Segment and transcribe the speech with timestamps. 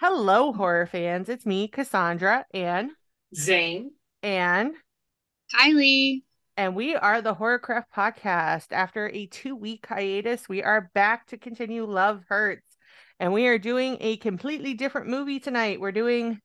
[0.00, 1.28] Hello, horror fans.
[1.28, 2.92] It's me, Cassandra, and
[3.36, 3.90] Zane.
[4.22, 4.72] and
[5.54, 6.22] Kylie.
[6.56, 8.68] and we are the Horrorcraft Podcast.
[8.72, 12.78] After a two-week hiatus, we are back to continue Love Hurts,
[13.18, 15.80] and we are doing a completely different movie tonight.
[15.80, 16.40] We're doing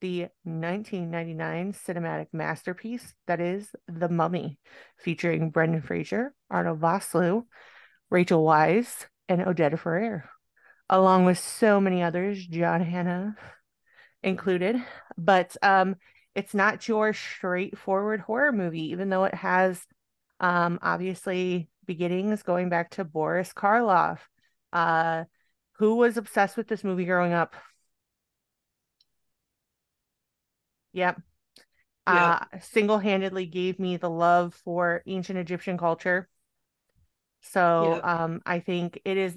[0.00, 4.60] the 1999 cinematic masterpiece that is The Mummy,
[5.00, 7.42] featuring Brendan Fraser, Arnold Vosloo,
[8.08, 10.22] Rachel Weisz, and Oded Fehr,
[10.88, 13.36] along with so many others, John Hannah
[14.22, 14.82] included.
[15.16, 15.96] But um,
[16.34, 19.86] it's not your straightforward horror movie, even though it has
[20.40, 24.18] um, obviously beginnings going back to Boris Karloff,
[24.72, 25.24] uh,
[25.78, 27.54] who was obsessed with this movie growing up.
[30.92, 31.20] Yep.
[32.06, 36.28] Uh, single-handedly gave me the love for ancient Egyptian culture.
[37.52, 38.04] So Yep.
[38.04, 39.36] um, I think it is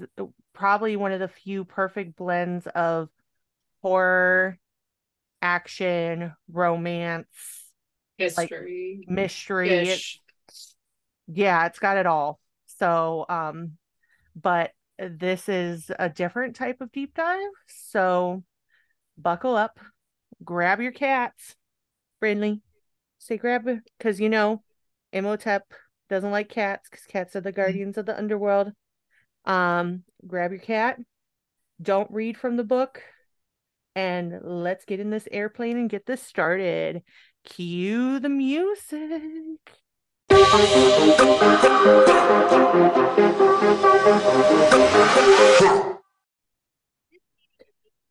[0.54, 3.10] probably one of the few perfect blends of
[3.82, 4.58] horror,
[5.42, 7.28] action, romance,
[8.18, 9.04] History.
[9.08, 9.90] mystery.
[9.90, 10.04] It-
[11.28, 12.40] yeah, it's got it all.
[12.66, 13.74] So um,
[14.36, 17.42] but this is a different type of deep dive.
[17.68, 18.44] So
[19.18, 19.80] buckle up,
[20.44, 21.56] grab your cats,
[22.20, 22.62] friendly.
[23.20, 24.64] Say grab because you know
[25.12, 25.66] Imhotep
[26.10, 28.72] doesn't like cats because cats are the guardians of the underworld.
[29.46, 31.00] Um, grab your cat.
[31.82, 33.02] Don't read from the book.
[33.96, 37.02] And let's get in this airplane and get this started.
[37.44, 39.82] Cue the music.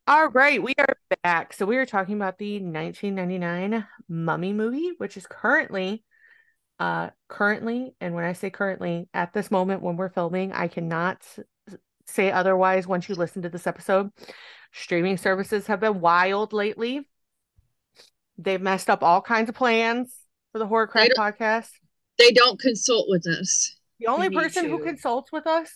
[0.09, 1.53] All right, we are back.
[1.53, 6.05] So we are talking about the 1999 Mummy movie, which is currently
[6.79, 11.23] uh currently, and when I say currently, at this moment when we're filming, I cannot
[12.07, 14.11] say otherwise once you listen to this episode.
[14.73, 17.09] Streaming services have been wild lately.
[18.39, 20.15] They've messed up all kinds of plans
[20.53, 21.71] for the Horrorcraft don't- podcast.
[22.19, 23.75] They don't consult with us.
[23.99, 25.71] The only Me person who consults with us,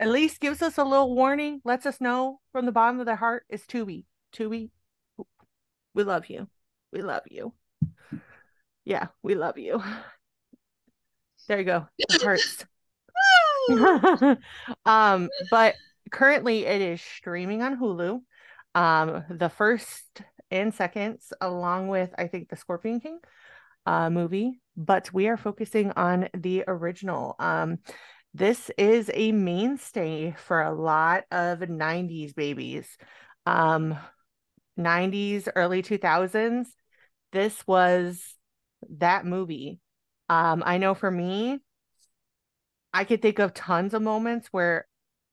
[0.00, 3.16] at least gives us a little warning, lets us know from the bottom of their
[3.16, 4.04] heart, is Tubi.
[4.36, 4.70] Tubi,
[5.94, 6.48] we love you.
[6.92, 7.52] We love you.
[8.84, 9.82] Yeah, we love you.
[11.48, 11.86] There you go.
[11.98, 12.64] It hurts.
[14.86, 15.74] um, but
[16.10, 18.20] currently it is streaming on Hulu.
[18.74, 23.18] Um, the first and seconds, along with I think the Scorpion King
[23.84, 27.34] uh movie, but we are focusing on the original.
[27.38, 27.78] Um,
[28.34, 32.86] this is a mainstay for a lot of 90s babies.
[33.44, 33.98] Um,
[34.76, 36.74] 90s, early 2000s.
[37.32, 38.22] This was
[38.88, 39.80] that movie.
[40.28, 41.60] Um, I know for me,
[42.92, 44.86] I could think of tons of moments where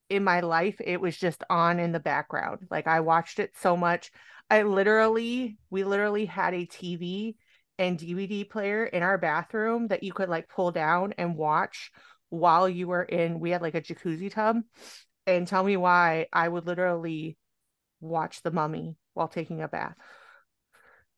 [0.10, 2.68] in my life it was just on in the background.
[2.72, 4.12] Like I watched it so much.
[4.50, 7.38] I literally, we literally had a TV
[7.78, 11.92] and DVD player in our bathroom that you could like pull down and watch
[12.30, 13.40] while you were in.
[13.40, 14.58] We had like a jacuzzi tub.
[15.28, 17.38] And tell me why I would literally
[18.02, 19.96] watch The Mummy while taking a bath.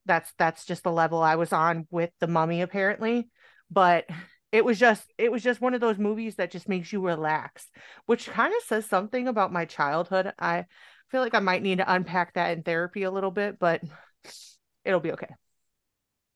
[0.06, 3.30] That's that's just the level I was on with The Mummy apparently.
[3.72, 4.06] But
[4.52, 7.68] it was just it was just one of those movies that just makes you relax,
[8.06, 10.34] which kind of says something about my childhood.
[10.38, 10.66] I
[11.10, 13.82] feel like I might need to unpack that in therapy a little bit, but
[14.84, 15.34] it'll be okay.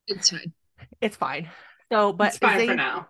[0.07, 0.53] It's fine.
[1.01, 1.49] It's fine.
[1.91, 3.07] So, but it's fine for now.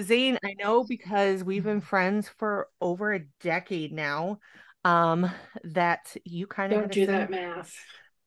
[0.00, 4.38] Zane, I know because we've been friends for over a decade now,
[4.84, 5.30] um,
[5.64, 7.74] that you kind of Don't do that math.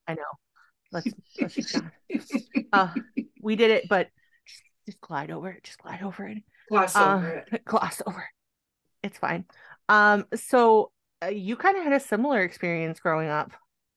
[0.07, 0.21] I know.
[0.91, 1.07] Let's
[1.39, 1.81] let's just.
[2.73, 2.87] Uh,
[3.41, 4.07] we did it, but
[4.85, 5.63] just, glide over it.
[5.63, 6.37] Just glide over it.
[6.69, 7.61] Gloss Uh, over it.
[7.65, 8.19] gloss over.
[8.19, 9.07] it.
[9.07, 9.45] It's fine.
[9.89, 10.91] Um, so
[11.23, 13.51] uh, you kind of had a similar experience growing up.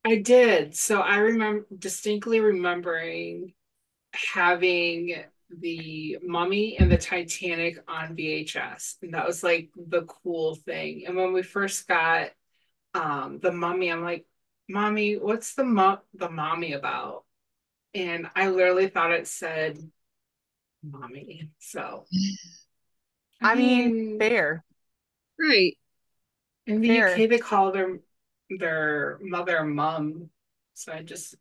[0.05, 0.77] I did.
[0.77, 3.55] So I remember distinctly remembering
[4.15, 5.17] having
[5.51, 8.97] the Mummy and the Titanic on VHS.
[9.03, 11.05] And that was like the cool thing.
[11.07, 12.31] And when we first got
[12.95, 14.27] um the Mummy, I'm like,
[14.69, 17.25] Mommy, what's the mu- the mommy about?
[17.95, 19.79] And I literally thought it said
[20.85, 21.51] mommy.
[21.59, 22.07] So
[23.43, 24.65] I mean, fair.
[25.39, 25.77] Right.
[26.67, 27.17] in the fair.
[27.17, 27.99] UK they call their
[28.59, 30.31] their mother mum.
[30.75, 31.37] So I just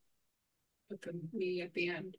[0.90, 2.18] put the me at the end.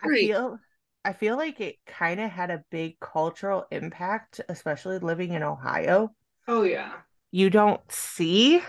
[0.00, 0.20] I Right.
[0.20, 0.58] feel
[1.04, 6.14] I feel like it kind of had a big cultural impact, especially living in Ohio.
[6.48, 7.02] Oh yeah.
[7.32, 8.62] You don't see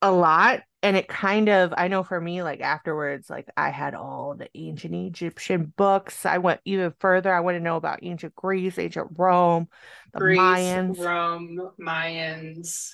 [0.00, 3.94] a lot, and it kind of I know for me, like afterwards, like I had
[3.94, 6.26] all the ancient Egyptian books.
[6.26, 7.32] I went even further.
[7.32, 9.68] I want to know about ancient Greece, ancient Rome,
[10.12, 10.98] the Greece, Mayans.
[10.98, 12.92] Rome, Mayans.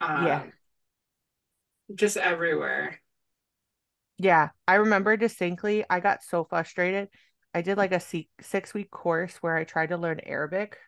[0.00, 0.44] Um, Yeah.
[1.94, 3.00] just everywhere.
[4.18, 5.84] Yeah, I remember distinctly.
[5.88, 7.08] I got so frustrated.
[7.54, 8.00] I did like a
[8.40, 10.78] six week course where I tried to learn Arabic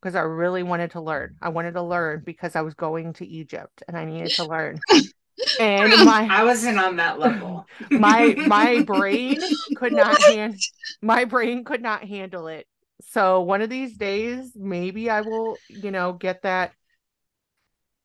[0.00, 1.36] because I really wanted to learn.
[1.40, 4.80] I wanted to learn because I was going to Egypt and I needed to learn.
[5.60, 7.66] And my I wasn't on that level.
[7.90, 9.40] my my brain
[9.76, 10.56] could not hand
[11.00, 12.66] my brain could not handle it.
[13.10, 16.72] So one of these days maybe I will, you know, get that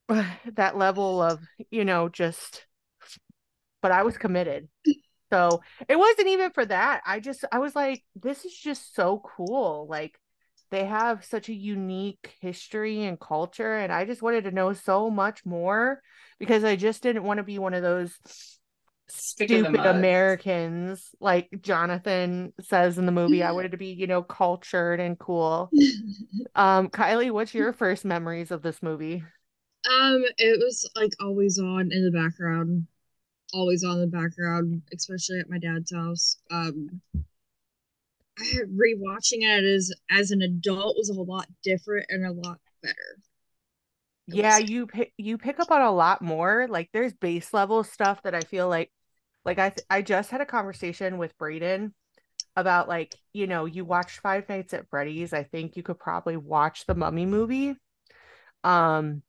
[0.55, 1.39] that level of,
[1.69, 2.65] you know, just
[3.81, 4.67] but I was committed.
[5.31, 7.01] So it wasn't even for that.
[7.05, 9.87] I just I was like, this is just so cool.
[9.89, 10.19] Like
[10.71, 15.09] they have such a unique history and culture, and I just wanted to know so
[15.09, 16.01] much more
[16.39, 18.17] because I just didn't want to be one of those
[19.09, 23.43] stupid Americans, like Jonathan says in the movie.
[23.43, 25.69] I wanted to be, you know, cultured and cool.
[26.55, 29.23] um, Kylie, what's your first memories of this movie?
[29.89, 32.87] Um, it was like always on in the background
[33.53, 36.37] always on the background, especially at my dad's house.
[36.51, 37.01] Um,
[38.39, 43.17] rewatching it as as an adult was a lot different and a lot better.
[44.27, 44.69] Yeah, was...
[44.69, 46.67] you pick you pick up on a lot more.
[46.69, 48.91] Like there's base level stuff that I feel like
[49.45, 51.93] like I th- I just had a conversation with Braden
[52.55, 55.31] about like, you know, you watched Five Nights at Freddy's.
[55.31, 57.75] I think you could probably watch the Mummy movie.
[58.63, 59.21] Um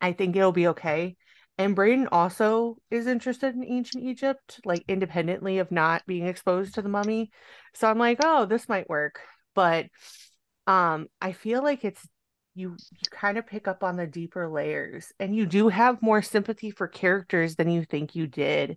[0.00, 1.16] I think it'll be okay.
[1.58, 6.82] And Braden also is interested in ancient Egypt, like independently of not being exposed to
[6.82, 7.30] the mummy.
[7.74, 9.20] So I'm like, oh, this might work.
[9.54, 9.86] But
[10.66, 12.06] um, I feel like it's
[12.54, 16.20] you you kind of pick up on the deeper layers and you do have more
[16.20, 18.76] sympathy for characters than you think you did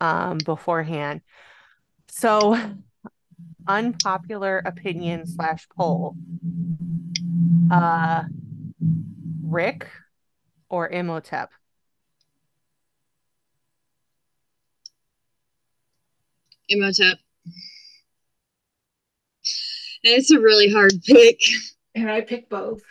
[0.00, 1.22] um beforehand.
[2.08, 2.58] So
[3.68, 6.14] unpopular opinion slash poll.
[7.70, 8.24] Uh
[9.42, 9.88] Rick
[10.68, 11.50] or Imhotep?
[16.68, 17.18] Imhotep.
[20.02, 21.38] it's a really hard pick.
[21.94, 22.82] And I pick both.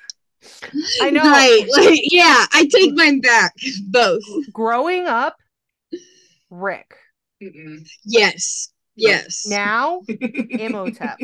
[1.02, 1.24] I know.
[1.24, 1.66] Right.
[1.78, 3.54] Like, yeah, I take mine back.
[3.88, 4.24] Both.
[4.52, 5.38] Growing up,
[6.50, 6.96] Rick.
[7.42, 7.88] Mm-mm.
[8.06, 8.70] Yes.
[8.96, 9.46] Yes.
[9.48, 11.18] Now, Imhotep.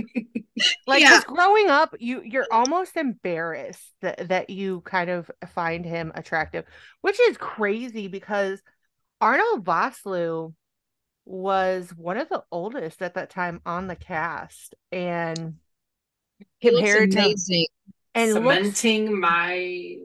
[0.85, 1.21] Like yeah.
[1.25, 6.65] growing up, you you're almost embarrassed that that you kind of find him attractive,
[7.01, 8.61] which is crazy because
[9.19, 10.53] Arnold Vosloo
[11.25, 15.55] was one of the oldest at that time on the cast and
[16.61, 17.35] compared to
[18.15, 19.97] and cementing looks, my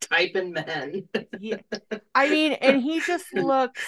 [0.00, 1.08] type in men.
[1.38, 1.58] yeah,
[2.14, 3.82] I mean, and he just looks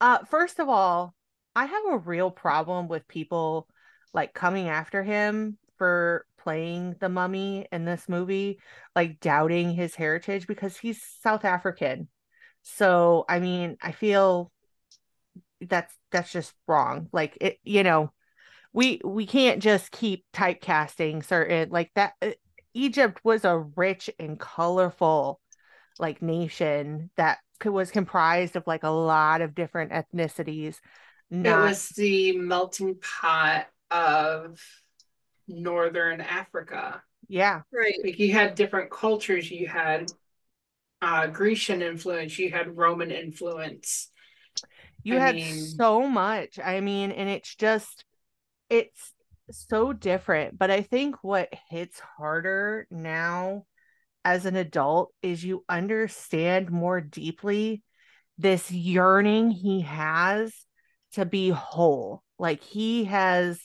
[0.00, 1.14] uh first of all,
[1.54, 3.68] I have a real problem with people
[4.14, 8.58] like coming after him for playing the mummy in this movie,
[8.96, 12.08] like doubting his heritage because he's South African.
[12.62, 14.50] So, I mean, I feel
[15.60, 18.12] that's that's just wrong like it you know
[18.72, 22.30] we we can't just keep typecasting certain like that uh,
[22.74, 25.40] egypt was a rich and colorful
[25.98, 30.76] like nation that was comprised of like a lot of different ethnicities
[31.30, 31.58] not...
[31.58, 34.60] it was the melting pot of
[35.48, 37.02] northern africa.
[37.28, 37.62] Yeah.
[37.72, 37.94] Right.
[38.02, 39.50] Like you had different cultures.
[39.50, 40.10] You had
[41.02, 42.38] uh grecian influence.
[42.38, 44.10] You had roman influence.
[45.02, 45.54] You I had mean...
[45.54, 46.58] so much.
[46.62, 48.04] I mean, and it's just
[48.70, 49.12] it's
[49.50, 50.58] so different.
[50.58, 53.64] But I think what hits harder now
[54.24, 57.82] as an adult is you understand more deeply
[58.36, 60.54] this yearning he has
[61.12, 62.22] to be whole.
[62.38, 63.60] Like he has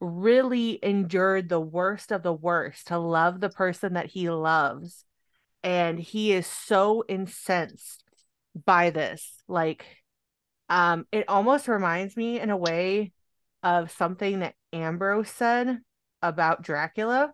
[0.00, 5.04] really endured the worst of the worst to love the person that he loves.
[5.62, 8.02] And he is so incensed
[8.64, 9.34] by this.
[9.46, 9.84] Like
[10.68, 13.12] um, it almost reminds me in a way
[13.62, 15.78] of something that Ambrose said
[16.22, 17.32] about Dracula.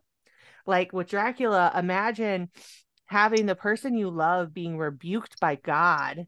[0.67, 2.51] Like with Dracula, imagine
[3.07, 6.27] having the person you love being rebuked by God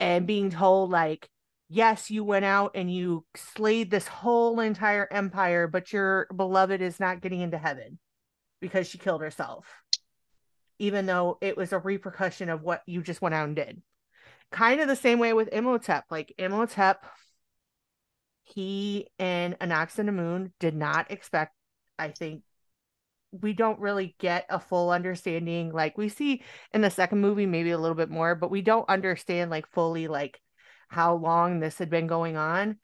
[0.00, 1.28] and being told, like,
[1.68, 7.00] yes, you went out and you slayed this whole entire empire, but your beloved is
[7.00, 7.98] not getting into heaven
[8.60, 9.66] because she killed herself,
[10.78, 13.82] even though it was a repercussion of what you just went out and did
[14.50, 16.04] kind of the same way with Imhotep.
[16.10, 17.04] Like Imhotep,
[18.46, 21.54] he and Anck-su-namun did not expect,
[21.98, 22.42] I think,
[23.32, 25.72] we don't really get a full understanding.
[25.72, 28.88] Like we see in the second movie, maybe a little bit more, but we don't
[28.88, 30.40] understand like fully like
[30.88, 32.78] how long this had been going on.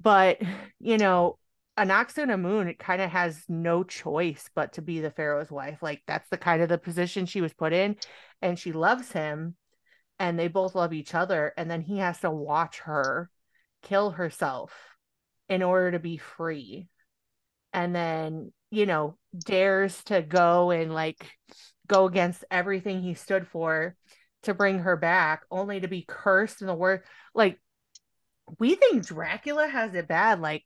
[0.00, 0.40] But
[0.78, 1.38] you know,
[1.76, 5.82] Anck-su-namun it kind of has no choice but to be the pharaoh's wife.
[5.82, 7.96] Like that's the kind of the position she was put in,
[8.40, 9.56] and she loves him
[10.18, 13.30] and they both love each other and then he has to watch her
[13.86, 14.72] kill herself
[15.48, 16.88] in order to be free.
[17.72, 21.24] And then you know dares to go and like
[21.86, 23.94] go against everything he stood for
[24.42, 27.02] to bring her back only to be cursed in the word
[27.34, 27.60] like
[28.58, 30.40] we think dracula has it bad.
[30.40, 30.64] Like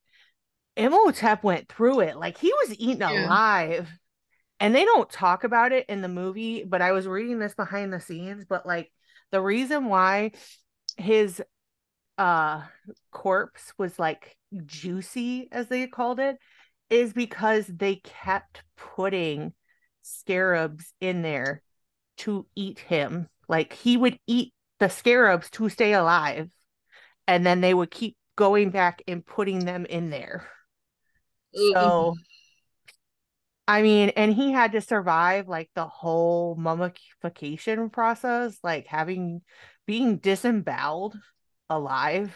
[0.76, 2.16] imhotep went through it.
[2.16, 3.26] Like he was eaten Yeah.
[3.26, 3.90] alive.
[4.58, 7.92] And they don't talk about it in the movie but i was reading this behind
[7.92, 8.44] the scenes.
[8.48, 8.90] But like
[9.30, 10.32] the reason why
[10.96, 11.42] his
[12.20, 12.60] uh
[13.10, 14.36] corpse was like
[14.66, 16.36] juicy as they called it
[16.90, 19.54] is because they kept putting
[20.02, 21.62] scarabs in there
[22.18, 23.26] to eat him.
[23.48, 26.50] Like he would eat the scarabs to stay alive
[27.26, 30.46] and then they would keep going back and putting them in there.
[31.54, 31.72] Ugh.
[31.74, 32.14] so
[33.66, 39.42] I mean, and he had to survive like the whole mummification process, like having
[39.86, 41.16] being disemboweled
[41.70, 42.34] alive.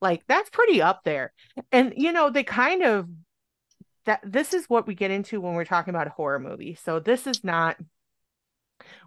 [0.00, 1.32] Like that's pretty up there.
[1.72, 3.08] And you know, they kind of
[4.06, 6.74] that this is what we get into when we're talking about a horror movie.
[6.74, 7.76] So this is not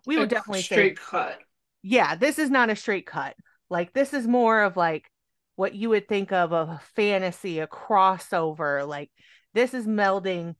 [0.06, 1.40] we would A definitely say straight cut.
[1.84, 3.36] yeah, this is not a straight cut.
[3.70, 5.12] Like this is more of like
[5.56, 8.88] what you would think of a fantasy, a crossover.
[8.88, 9.12] Like
[9.54, 10.56] this is melding.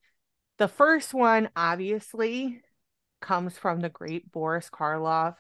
[0.58, 2.62] The first one obviously
[3.22, 5.36] comes from the great Boris Karloff.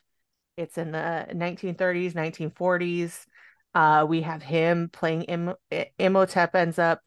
[0.57, 3.25] It's in the 1930s, 1940s.
[3.77, 5.53] Uh, we have him playing Im-
[5.99, 6.99] Imhotep ends up.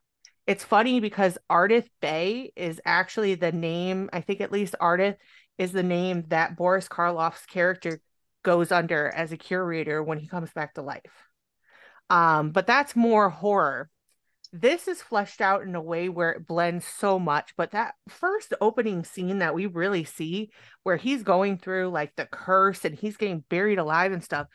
[0.46, 5.16] It's funny because Ardath Bey is actually the name, I think at least Ardath
[5.58, 8.00] is the name that Boris Karloff's character
[8.44, 11.24] goes under as a curator when he comes back to life.
[12.08, 13.90] Um, but that's more horror.
[14.52, 17.52] This is fleshed out in a way where it blends so much.
[17.56, 20.50] But that first opening scene that we really see,
[20.84, 24.46] where he's going through like the curse and he's getting buried alive and stuff,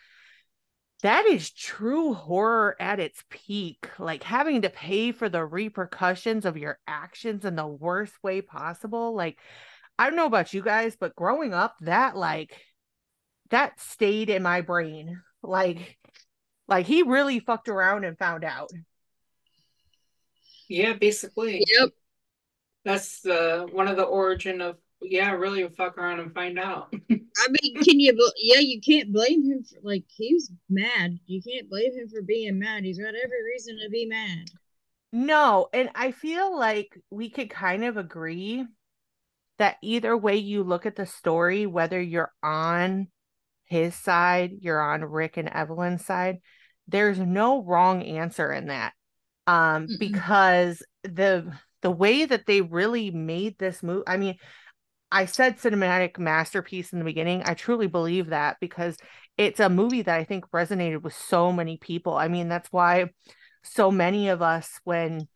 [1.05, 3.87] that is true horror at its peak.
[3.99, 9.13] Like having to pay for the repercussions of your actions in the worst way possible.
[9.13, 9.37] Like,
[9.99, 12.59] I don't know about you guys, but growing up, that like
[13.51, 15.21] that stayed in my brain.
[15.43, 15.99] Like,
[16.67, 18.71] like he really fucked around and found out.
[20.67, 21.63] Yeah, basically.
[21.77, 21.89] Yep.
[22.83, 24.77] That's the one of the origin of
[25.09, 26.93] yeah, really fuck around and find out.
[27.11, 28.31] I mean, can you?
[28.37, 31.19] Yeah, you can't blame him for like he was mad.
[31.25, 32.83] You can't blame him for being mad.
[32.83, 34.51] He's got every reason to be mad.
[35.11, 38.65] No, and I feel like we could kind of agree
[39.57, 43.07] that either way you look at the story, whether you're on
[43.65, 46.39] his side, you're on Rick and Evelyn's side,
[46.87, 48.93] there's no wrong answer in that.
[49.47, 49.99] Um, Mm-mm.
[49.99, 54.37] because the the way that they really made this move, I mean,
[55.11, 57.43] I said cinematic masterpiece in the beginning.
[57.45, 58.97] I truly believe that because
[59.37, 62.15] it's a movie that I think resonated with so many people.
[62.15, 63.11] I mean, that's why
[63.63, 65.27] so many of us, when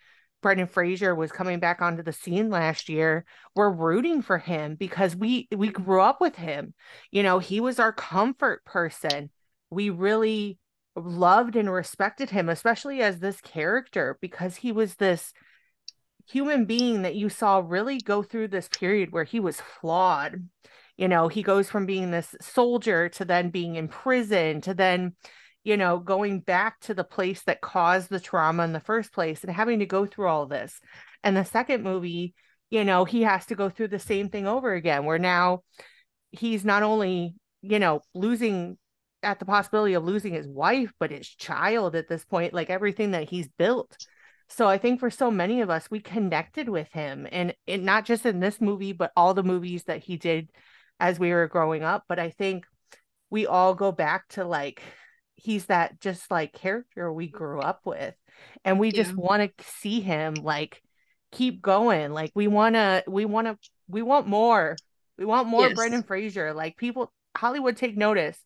[0.41, 5.15] Brendan Fraser was coming back onto the scene last year, were rooting for him because
[5.15, 6.73] we we grew up with him.
[7.11, 9.29] You know, he was our comfort person.
[9.69, 10.57] We really
[10.95, 15.33] loved and respected him, especially as this character, because he was this
[16.29, 20.48] human being that you saw really go through this period where he was flawed.
[20.98, 25.15] You know, he goes from being this soldier to then being in prison to then,
[25.63, 29.43] you know, going back to the place that caused the trauma in the first place
[29.43, 30.79] and having to go through all this.
[31.24, 32.33] And the second movie,
[32.69, 35.63] you know, he has to go through the same thing over again, where now
[36.31, 38.77] he's not only, you know, losing
[39.24, 43.12] at the possibility of losing his wife, but his child at this point, like everything
[43.12, 43.98] that he's built.
[44.50, 48.06] So I think for so many of us, we connected with him, and it, not
[48.06, 50.50] just in this movie, but all the movies that he did
[51.00, 52.06] as we were growing up.
[52.10, 52.65] But I think
[53.29, 54.82] we all go back to like
[55.36, 58.15] he's that just like character we grew up with,
[58.65, 60.82] and we just want to see him like
[61.32, 62.12] keep going.
[62.12, 64.77] Like we want to, we want to, we want more.
[65.18, 65.75] We want more Yes.
[65.75, 66.53] Brendan Fraser.
[66.53, 68.38] Like people, Hollywood, take notice.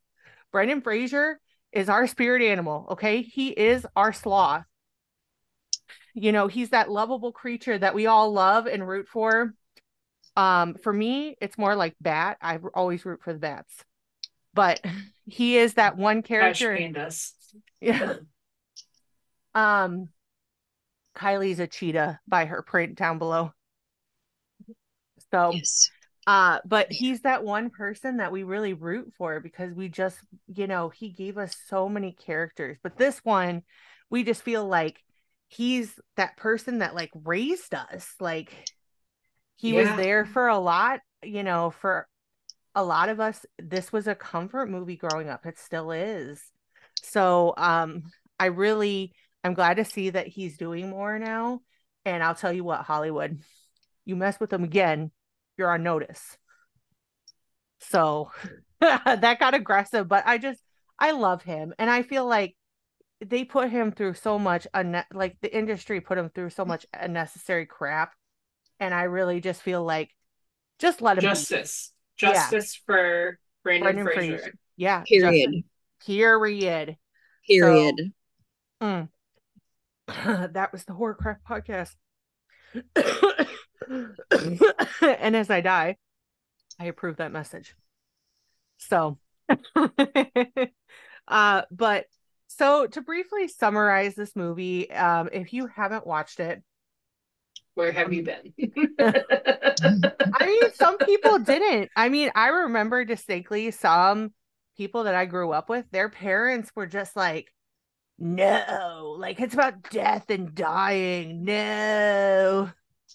[0.51, 1.39] Brendan Fraser
[1.71, 2.87] is our spirit animal.
[2.91, 4.65] Okay, he is our sloth
[6.13, 9.53] you know he's that lovable creature that we all love and root for.
[10.35, 12.37] Um for me it's more like bat.
[12.41, 13.73] I always root for the bats.
[14.53, 14.81] But
[15.25, 16.77] he is that one Cash character.
[16.77, 17.31] Pandas.
[17.81, 18.15] yeah.
[19.55, 20.09] Um
[21.15, 23.53] kylie's a cheetah by her print down below.
[25.31, 25.89] So Yes.
[26.25, 30.17] uh but he's that one person that we really root for because we just
[30.47, 32.77] you know he gave us so many characters.
[32.81, 33.63] But this one
[34.09, 34.99] we just feel like
[35.53, 38.53] he's that person that like raised us like
[39.55, 42.07] he was there for a lot you know for
[42.75, 45.45] a lot of us this was a comfort movie growing up.
[45.45, 46.41] It still is.
[47.01, 48.03] So um
[48.39, 51.61] I really I'm glad to see that he's doing more now.
[52.05, 53.39] And I'll tell you what, Hollywood,
[54.05, 55.11] you mess with him again,
[55.57, 56.37] you're on notice.
[57.79, 58.31] So
[58.79, 60.61] that got aggressive, but I just
[60.97, 62.55] I love him and I feel like
[63.29, 66.85] they put him through so much unne- like the industry put him through so much
[66.93, 68.13] unnecessary crap
[68.79, 70.09] and I really just feel like
[70.79, 72.27] just let him justice be.
[72.27, 72.83] justice yeah.
[72.85, 74.37] for brandon, Brendan Fraser.
[74.37, 74.53] Fraser.
[74.75, 75.03] Yeah.
[75.07, 75.51] Period.
[75.51, 75.69] Justice.
[76.05, 76.97] Period.
[77.47, 77.95] Period.
[78.81, 79.09] So, mm,
[80.53, 81.95] that was the horror craft podcast.
[85.01, 85.97] and as I die,
[86.79, 87.75] I approve that message.
[88.77, 89.17] So,
[91.27, 92.05] uh, but
[92.57, 96.63] so to briefly summarize this movie, um, if you haven't watched it,
[97.75, 98.53] where have um, you been?
[98.99, 101.89] I mean, some people didn't.
[101.95, 104.31] I mean, I remember distinctly some
[104.77, 107.51] people that I grew up with, their parents were just like,
[108.19, 111.43] no, like it's about death and dying.
[111.43, 112.69] No.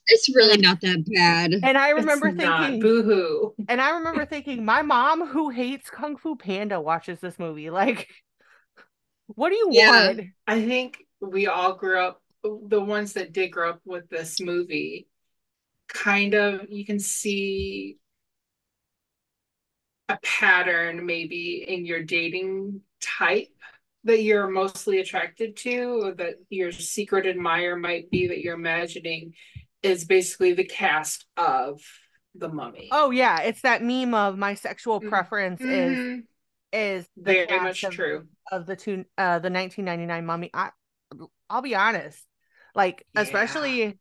[0.09, 1.53] It's really not that bad.
[1.63, 3.55] And I remember it's thinking, boo hoo.
[3.69, 7.71] And I remember thinking, my mom, who hates Kung Fu Panda, watches this movie.
[7.71, 8.09] Like,
[9.29, 10.21] what do you yeah, want?
[10.47, 15.07] I think we all grew up, the ones that did grow up with this movie,
[15.89, 17.99] kind of, you can see
[20.09, 23.49] a pattern maybe in your dating type
[24.05, 29.35] that you're mostly attracted to or that your secret admirer might be that you're imagining
[29.83, 31.81] is basically the cast of
[32.35, 35.09] the mummy oh yeah it's that meme of my sexual mm-hmm.
[35.09, 36.21] preference mm-hmm.
[36.21, 36.25] is
[36.73, 38.27] is very much of, true.
[38.53, 40.51] of the two uh the 1999 mummy.
[40.53, 40.71] I
[41.49, 42.23] i'll be honest
[42.75, 43.23] like yeah.
[43.23, 43.99] especially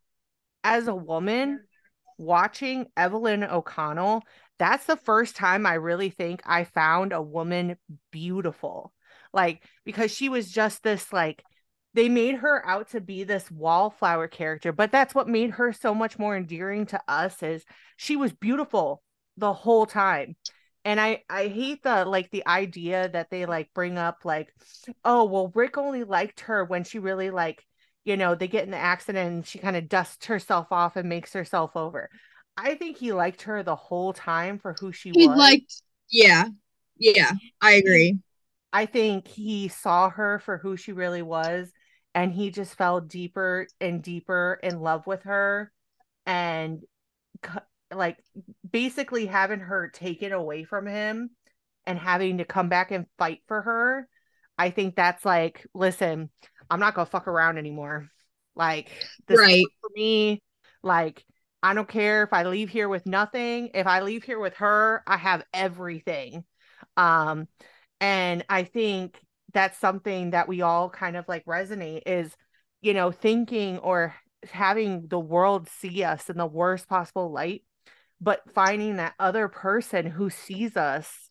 [0.64, 1.62] as a woman
[2.18, 4.24] watching evelyn o'connell
[4.60, 7.78] that's the first time i really think i found a woman
[8.12, 8.94] beautiful.
[9.34, 11.44] Like because she was just this like
[11.94, 15.94] they made her out to be this wallflower character but that's what made her so
[15.94, 17.64] much more endearing to us is
[17.98, 19.04] she was beautiful
[19.36, 20.36] the whole time
[20.88, 24.54] and i i hate the like the idea that they like bring up like
[25.04, 27.64] oh well rick only liked her when she really like
[28.06, 31.10] you know they get in the accident and she kind of dusts herself off and
[31.10, 32.10] makes herself over.
[32.56, 35.38] I think he liked her the whole time for who she he was.
[35.38, 36.46] liked yeah
[36.98, 38.18] yeah i agree.
[38.72, 41.70] I think he saw her for who she really was
[42.16, 45.72] and he just fell deeper and deeper in love with her
[46.26, 46.82] and
[47.94, 48.18] like
[48.70, 51.30] basically having her taken away from him
[51.86, 54.08] and having to come back and fight for her.
[54.58, 56.30] I think that's like, listen,
[56.70, 58.10] I'm not gonna fuck around anymore.
[58.56, 58.90] Like
[59.28, 59.64] this right.
[59.82, 60.42] for me.
[60.84, 61.24] Like
[61.64, 63.72] I don't care if I leave here with nothing.
[63.74, 66.44] If I leave here with her, I have everything.
[66.96, 67.48] Um,
[68.00, 69.20] and I think
[69.54, 72.36] that's something that we all kind of like resonate is,
[72.82, 74.14] you know, thinking or
[74.52, 77.64] having the world see us in the worst possible light,
[78.20, 81.30] but finding that other person who sees us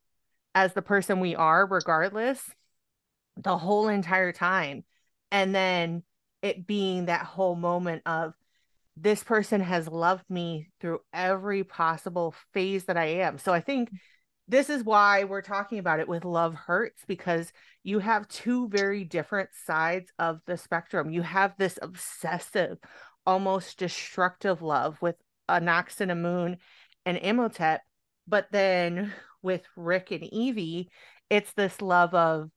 [0.55, 2.42] as the person we are, regardless,
[3.37, 4.85] the whole entire time.
[5.31, 6.03] And then
[6.42, 8.35] it being that whole moment of,
[8.96, 13.37] this person has loved me through every possible phase that I am.
[13.37, 13.90] So I think
[14.49, 19.05] this is why we're talking about it with love hurts because you have two very
[19.05, 22.79] different sides of the spectrum you have this obsessive
[23.27, 25.16] almost destructive love with
[25.49, 26.57] Anck-su-namun and moon
[27.07, 27.81] and imhotep
[28.29, 30.90] but then with rick and evie
[31.31, 32.51] it's this love of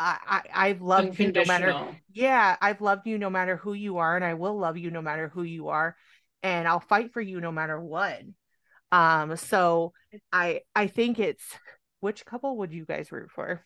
[0.00, 1.76] I, I I've loved you no matter
[2.12, 5.02] yeah I've loved you no matter who you are and I will love you no
[5.02, 5.96] matter who you are
[6.44, 8.22] and I'll fight for you no matter what
[8.90, 9.92] um, so
[10.32, 11.44] I I think it's
[12.00, 13.64] which couple would you guys root for?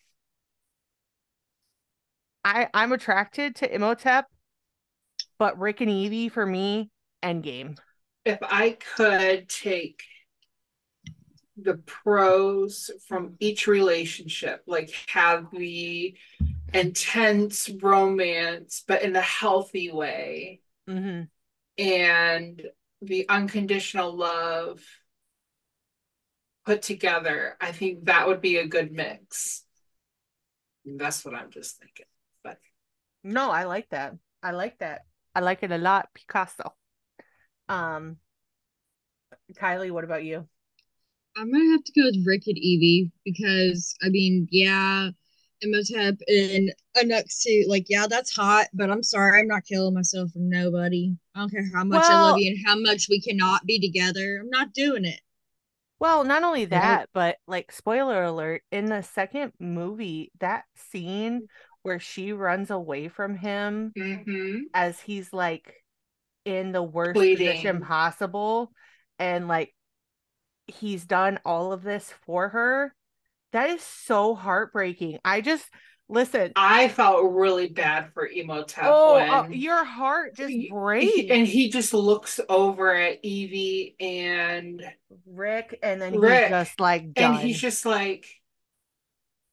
[2.44, 4.26] I I'm attracted to Imhotep,
[5.38, 6.90] but Rick and Evie for me,
[7.22, 7.78] Endgame.
[8.24, 10.02] If I could take
[11.56, 16.16] the pros from each relationship, like have the
[16.72, 21.24] intense romance, but in a healthy way, mm-hmm.
[21.82, 22.62] and
[23.02, 24.80] the unconditional love
[26.64, 29.64] put together, I think that would be a good mix.
[30.84, 32.06] That's what I'm just thinking.
[32.42, 32.58] But
[33.24, 34.14] no, I like that.
[34.42, 35.02] I like that.
[35.34, 36.08] I like it a lot.
[36.14, 36.74] Picasso.
[37.72, 38.18] Um,
[39.54, 40.46] Kylie, what about you?
[41.36, 45.10] I'm gonna have to go with Rick and Evie because I mean, yeah,
[45.62, 50.38] Imhotep and Anck-su, like, yeah, that's hot, but I'm sorry, I'm not killing myself for
[50.40, 51.16] nobody.
[51.34, 53.78] I don't care how much well, I love you and how much we cannot be
[53.80, 54.38] together.
[54.40, 55.20] I'm not doing it.
[55.98, 61.48] Well, not only that, but like spoiler alert, in the second movie, that scene
[61.82, 65.81] where she runs away from him hmm as he's like
[66.44, 67.46] in the worst Pleading.
[67.48, 68.72] position possible
[69.18, 69.74] and like
[70.66, 72.94] he's done all of this for her.
[73.52, 75.18] That is so heartbreaking.
[75.24, 75.64] I just
[76.08, 76.52] listen.
[76.56, 81.12] I felt really bad for Imhotep Oh, when uh, your heart just breaks.
[81.12, 84.82] he- and he just looks over at Evie and
[85.26, 87.34] Rick, and then Rick, he's just like done.
[87.34, 88.26] and he's just like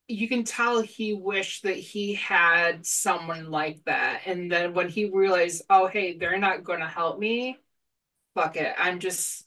[0.10, 5.06] you can tell he wished that he had someone like that and then when he
[5.06, 7.56] realized oh hey they're not going to help me
[8.34, 9.45] fuck it i'm just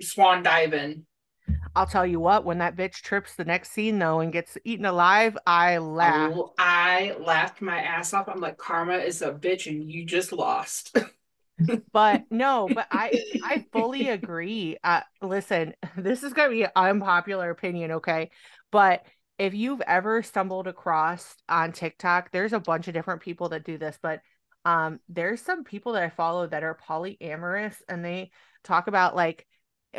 [0.00, 1.04] swan diving
[1.76, 4.86] I'll tell you what, when that bitch trips the next scene though and gets eaten
[4.86, 6.32] alive, I laugh.
[6.34, 10.32] Oh, i laughed my ass off i'm like karma is a bitch and you just
[10.32, 10.96] lost
[11.92, 14.78] But no, but I I fully agree.
[14.82, 18.30] Uh listen, this is gonna be an unpopular opinion, okay?
[18.70, 19.04] But
[19.40, 23.78] if you've ever stumbled across on TikTok, there's a bunch of different people that do
[23.78, 24.20] this, but
[24.66, 28.30] um there's some people that I follow that are polyamorous and they
[28.62, 29.46] talk about like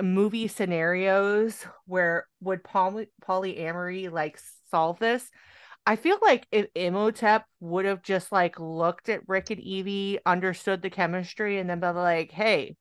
[0.02, 5.30] movie scenarios where would poly polyamory like solve this?
[5.88, 10.82] I feel like if Imhotep would have just like looked at Rick and Evie, understood
[10.84, 12.78] the chemistry, and then been like, "Hey,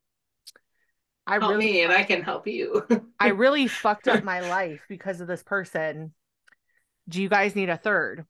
[1.27, 2.87] I help really, me and i can help you
[3.19, 6.15] I really fucked up my life because of this person.
[7.11, 8.25] Do you guys need a third?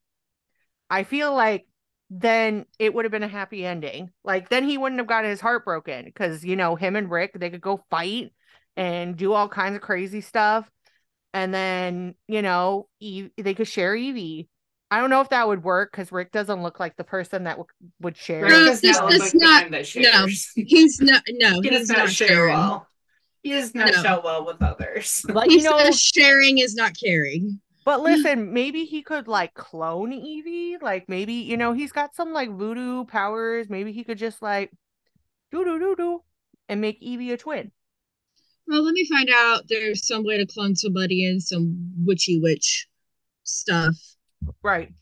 [0.89, 1.67] I feel like
[2.11, 4.11] then it would have been a happy ending.
[4.25, 7.39] Like then he wouldn't have gotten his heart broken because you know him and Rick
[7.39, 8.33] they could go fight
[8.77, 10.69] and do all kinds of crazy stuff,
[11.35, 14.49] and then you know Eve, they could share Evie.
[14.91, 17.53] I don't know if that would work because Rick doesn't look like the person that
[17.59, 17.67] w-
[18.01, 18.43] would share.
[18.43, 20.27] Rick No, does this not look like not- no.
[20.57, 21.23] He's not.
[21.29, 22.55] No, he he's not, not share sharing.
[22.55, 22.89] well
[23.45, 24.03] he does not No.
[24.03, 27.61] share well with others But He you know, sharing is not caring.
[27.91, 30.77] But listen, maybe he could like clone Evie.
[30.81, 33.69] Like maybe, you know, he's got some like voodoo powers.
[33.69, 34.71] Maybe he could just like
[35.51, 36.23] do do do do
[36.69, 37.73] and make Evie a twin.
[38.69, 39.65] Well, let me find out.
[39.69, 42.87] There's some way to clone somebody in some witchy witch
[43.43, 43.97] stuff.
[44.63, 44.93] Right.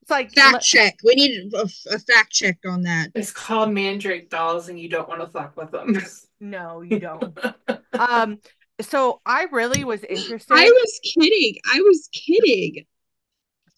[0.00, 0.98] It's like Fact le- check.
[1.02, 3.08] We need a, a fact check on that.
[3.16, 5.98] it's called mandrake dolls and you don't want to fuck with them
[6.40, 7.36] no, you don't.
[7.98, 8.38] um
[8.80, 10.54] so I really was interested.
[10.54, 11.56] I was kidding.
[11.72, 12.84] I was kidding.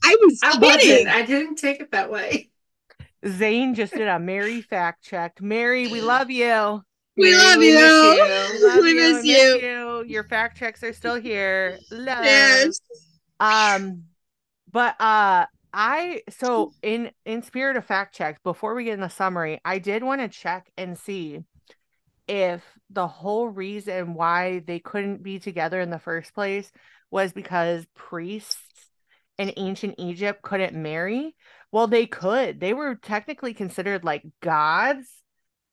[0.05, 0.61] I was I kidding.
[1.07, 1.09] wasn't.
[1.09, 2.51] I didn't take it that way.
[3.27, 5.41] Zane just did a Mary fact check.
[5.41, 6.83] Mary, we love you.
[7.17, 7.79] We Mary, love we you.
[7.79, 8.49] you.
[8.69, 9.59] Love We you, miss you.
[9.61, 10.05] you.
[10.07, 11.79] Your fact checks are still here.
[11.91, 12.25] Love.
[12.25, 12.81] Yes.
[13.41, 14.05] Um,
[14.71, 19.09] but uh, I so in in spirit of fact check, before we get in the
[19.09, 21.43] summary, I did want to check and see
[22.29, 26.71] if the whole reason why they couldn't be together in the first place
[27.11, 28.61] was because priests
[29.39, 31.35] in ancient Egypt couldn't marry.
[31.73, 32.61] Well, they could.
[32.61, 35.09] They were technically considered like gods.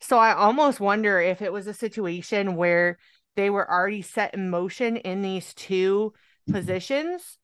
[0.01, 2.97] So I almost wonder if it was a situation where
[3.35, 6.13] they were already set in motion in these two
[6.49, 7.37] positions.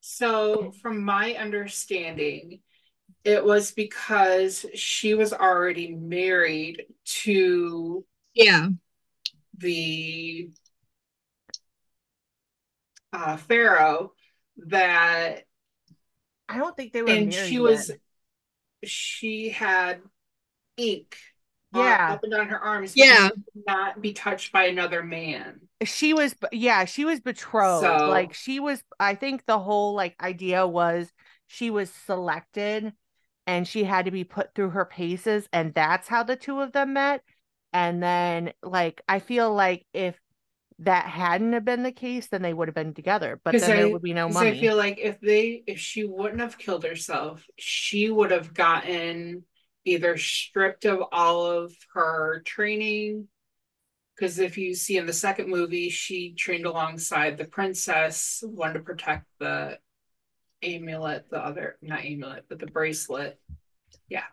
[0.00, 2.60] So, from my understanding,
[3.24, 8.06] it was because she was already married to
[8.38, 8.68] Yeah.
[9.56, 10.50] the
[13.12, 14.12] uh, Pharaoh
[14.68, 15.44] that,
[16.48, 17.98] I don't think they were and married she was, yet.
[18.84, 20.00] she had
[20.76, 21.16] ink
[21.74, 22.12] Yeah.
[22.12, 22.92] up and down her arms.
[22.96, 23.28] Yeah.
[23.28, 25.60] she could Not be touched by another man.
[25.84, 30.20] she was yeah she was betrothed So- like she was i think the whole like
[30.22, 31.12] idea was
[31.46, 32.92] she was selected
[33.46, 36.72] and she had to be put through her paces and that's how the two of
[36.72, 37.22] them met
[37.72, 40.18] and then like i feel like if
[40.80, 43.88] that hadn't have been the case then they would have been together But then there
[43.88, 47.44] would be no money I feel like if they if she wouldn't have killed herself,
[47.56, 49.44] she would have gotten
[49.84, 53.28] either stripped of all of her training.
[54.14, 58.80] Because if you see in the second movie, she trained alongside the princess, one to
[58.80, 59.78] protect the
[60.62, 63.40] amulet, the other not amulet, but the bracelet.
[64.08, 64.24] Yeah.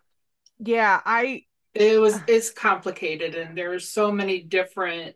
[0.60, 1.44] Yeah i
[1.76, 5.16] It was it's complicated and there were so many different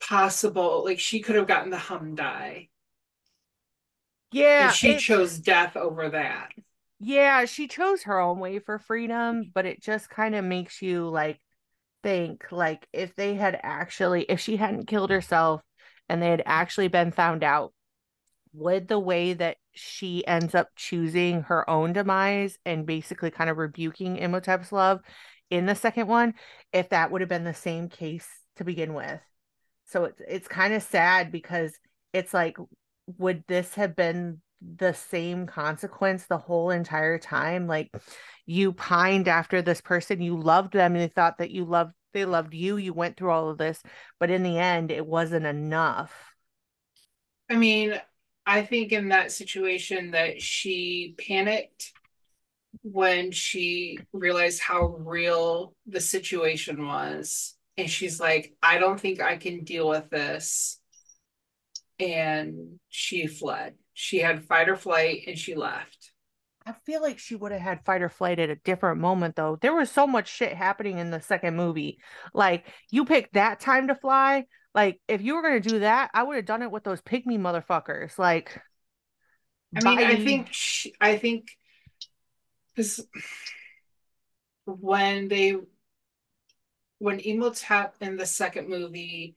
[0.00, 2.68] possible like she could have gotten the hum die.
[4.32, 6.52] yeah and she it- chose death over that.
[6.98, 11.08] yeah she chose her own way for freedom but it just kind of makes you
[11.08, 11.40] like
[12.02, 15.62] think like if they had actually if she hadn't killed herself
[16.08, 17.72] and they had actually been found out
[18.56, 23.58] would the way that she ends up choosing her own demise and basically kind of
[23.58, 25.00] rebuking Imhotep's love
[25.50, 26.34] in the second one
[26.72, 29.20] if that would have been the same case to begin with
[29.86, 31.78] So it's it's kind of sad because
[32.12, 32.56] it's like,
[33.18, 37.66] would this have been the same consequence the whole entire time?
[37.66, 37.94] Like
[38.46, 42.24] you pined after this person, you loved them, and they thought that you loved they
[42.24, 42.76] loved you.
[42.78, 43.82] You went through all of this,
[44.18, 46.12] but in the end, it wasn't enough.
[47.50, 48.00] I mean,
[48.46, 51.92] I think in that situation that she panicked
[52.82, 57.54] when she realized how real the situation was.
[57.76, 60.80] And she's like, I don't think I can deal with this.
[61.98, 63.74] And she fled.
[63.94, 66.12] She had fight or flight and she left.
[66.64, 69.56] I feel like she would have had fight or flight at a different moment though.
[69.60, 71.98] There was so much shit happening in the second movie.
[72.34, 74.46] Like you picked that time to fly.
[74.76, 77.38] Like if you were gonna do that, I would have done it with those pygmy
[77.38, 78.18] motherfuckers.
[78.18, 78.60] Like
[79.74, 81.48] I mean, I think she, I think
[82.74, 83.04] because
[84.66, 85.56] when they
[86.98, 89.36] when Imhotep in the second movie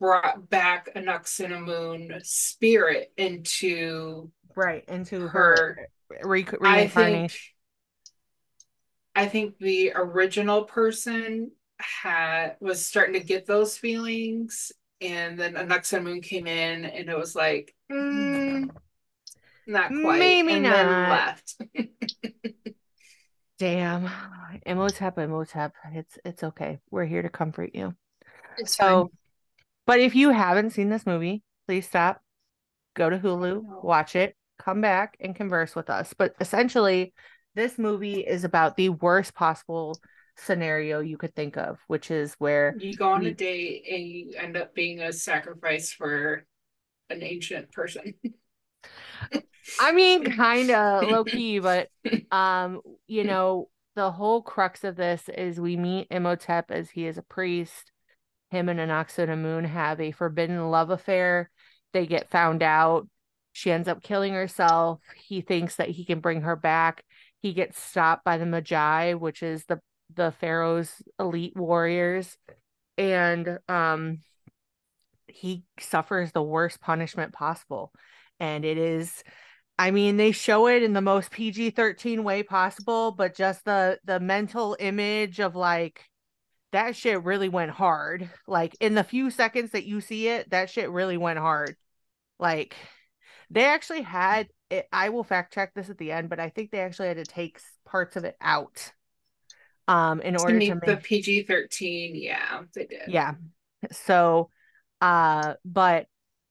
[0.00, 5.76] brought back Anck-su-namun spirit into right into her,
[6.08, 6.60] her re- reincarnation.
[6.64, 7.32] I think,
[9.14, 16.22] I think the original person had was starting to get those feelings, and then Anck-su-namun
[16.22, 18.68] came in, and it was like, mm,
[19.66, 21.08] not quite, maybe and not.
[21.10, 21.62] left.
[23.58, 24.10] Damn,
[24.64, 25.74] Imhotep, Imhotep.
[25.92, 26.78] It's it's okay.
[26.90, 27.94] We're here to comfort you.
[28.56, 29.08] It's so, fine.
[29.86, 32.20] but if you haven't seen this movie, please stop,
[32.94, 36.14] go to Hulu, watch it, come back and converse with us.
[36.16, 37.12] But essentially,
[37.54, 39.98] this movie is about the worst possible
[40.40, 44.32] scenario you could think of, which is where you go on a date and you
[44.36, 46.44] end up being a sacrifice for
[47.10, 48.14] an ancient person.
[49.80, 51.88] I mean, kind of low key, but
[52.30, 57.18] um, you know, the whole crux of this is we meet Imhotep as he is
[57.18, 57.92] a priest.
[58.50, 61.50] Him and Anck-su-namun have a forbidden love affair.
[61.92, 63.08] They get found out.
[63.52, 65.00] She ends up killing herself.
[65.16, 67.04] He thinks that he can bring her back.
[67.42, 69.80] He gets stopped by the Medjai, which is the
[70.14, 72.36] the Pharaoh's elite warriors,
[72.98, 74.20] and um,
[75.26, 77.92] he suffers the worst punishment possible.
[78.38, 79.22] And it is
[79.80, 83.98] I mean, they show it in the most PG 13 way possible, but just the
[84.04, 86.04] the mental image of like
[86.72, 88.28] that shit really went hard.
[88.46, 91.76] Like in the few seconds that you see it, that shit really went hard.
[92.38, 92.76] Like
[93.48, 96.70] they actually had it, I will fact check this at the end, but I think
[96.70, 98.92] they actually had to take parts of it out.
[99.90, 103.02] Um, in to order to make the PG 13, yeah, they did.
[103.08, 103.34] Yeah.
[103.90, 104.50] So
[105.00, 106.06] uh, but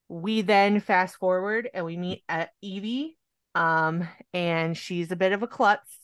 [0.08, 3.16] we then fast forward and we meet at Evie
[3.54, 5.96] um, and she's a bit of a klutz.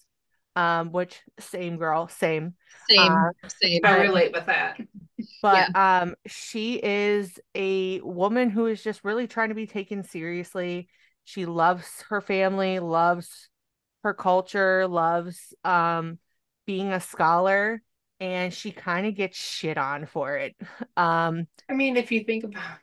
[0.54, 2.54] Um, which same girl, same,
[2.88, 3.80] same, uh, same.
[3.84, 4.78] I relate with that.
[5.42, 6.00] But yeah.
[6.02, 10.88] um, she is a woman who is just really trying to be taken seriously.
[11.24, 13.50] She loves her family, loves
[14.02, 16.18] her culture, loves um
[16.66, 17.82] being a scholar,
[18.20, 20.54] and she kind of gets shit on for it.
[20.96, 22.78] Um, I mean, if you think about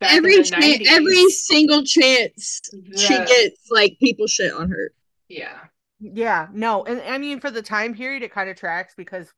[0.00, 2.98] every chance, every single chance the...
[2.98, 4.92] she gets, like people shit on her.
[5.28, 5.58] Yeah.
[6.00, 9.32] Yeah, no, and I mean for the time period, it kind of tracks because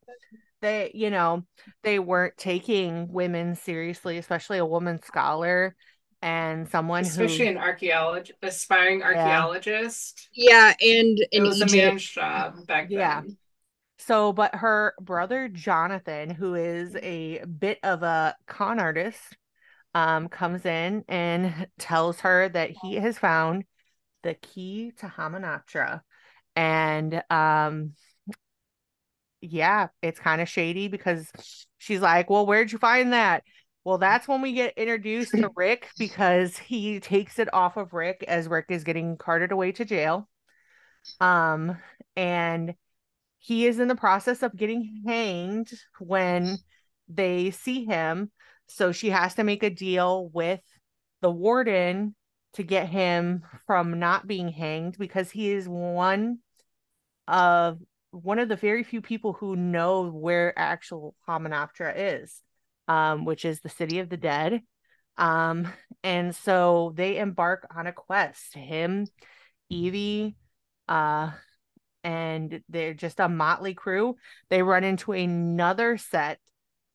[0.59, 1.45] they, you know,
[1.83, 5.75] they weren't taking women seriously, especially a woman scholar
[6.21, 11.73] and someone especially who, an archaeologist aspiring archaeologist yeah and it was Egypt.
[11.73, 13.21] a man's job back then yeah
[13.99, 19.37] so but her brother jonathan who is a bit of a con artist
[19.93, 23.63] um, comes in and tells her that he has found
[24.23, 26.01] the key to Hamunaptra
[26.55, 27.93] And um,
[29.41, 31.31] yeah, it's kind of shady because
[31.77, 33.43] she's like, Well, where'd you find that?
[33.87, 38.25] Well, that's when we get introduced to Rick because he takes it off of Rick
[38.27, 40.27] as Rick is getting carted away to jail.
[41.21, 41.77] Um,
[42.17, 42.75] and
[43.37, 46.57] he is in the process of getting hanged when
[47.07, 48.29] they see him
[48.67, 50.59] so she has to make a deal with
[51.21, 52.13] the warden
[52.55, 56.39] to get him from not being hanged because he is one
[57.25, 57.79] of
[58.11, 62.43] one of the very few people who know where actual Hamunaptra is,
[62.87, 64.61] um, which is the city of the dead.
[65.17, 65.67] Um,
[66.03, 68.53] and so they embark on a quest.
[68.53, 69.07] Him,
[69.69, 70.35] Evie,
[70.87, 71.31] uh,
[72.03, 74.15] and they're just a motley crew.
[74.49, 76.39] They run into another set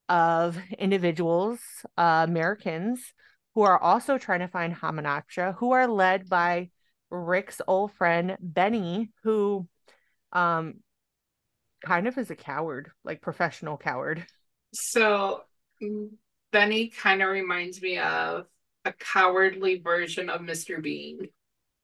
[0.09, 1.59] of individuals,
[1.96, 3.12] uh, Americans,
[3.55, 6.70] who are also trying to find Hamunaptra, who are led by
[7.11, 9.68] Rick's old friend Benny, who
[10.33, 10.76] um
[11.85, 14.26] kind of is a coward, like professional coward.
[14.72, 15.42] So
[16.53, 18.47] Benny kind of reminds me of
[18.85, 20.79] a cowardly version of Mr.
[20.79, 21.29] Bean.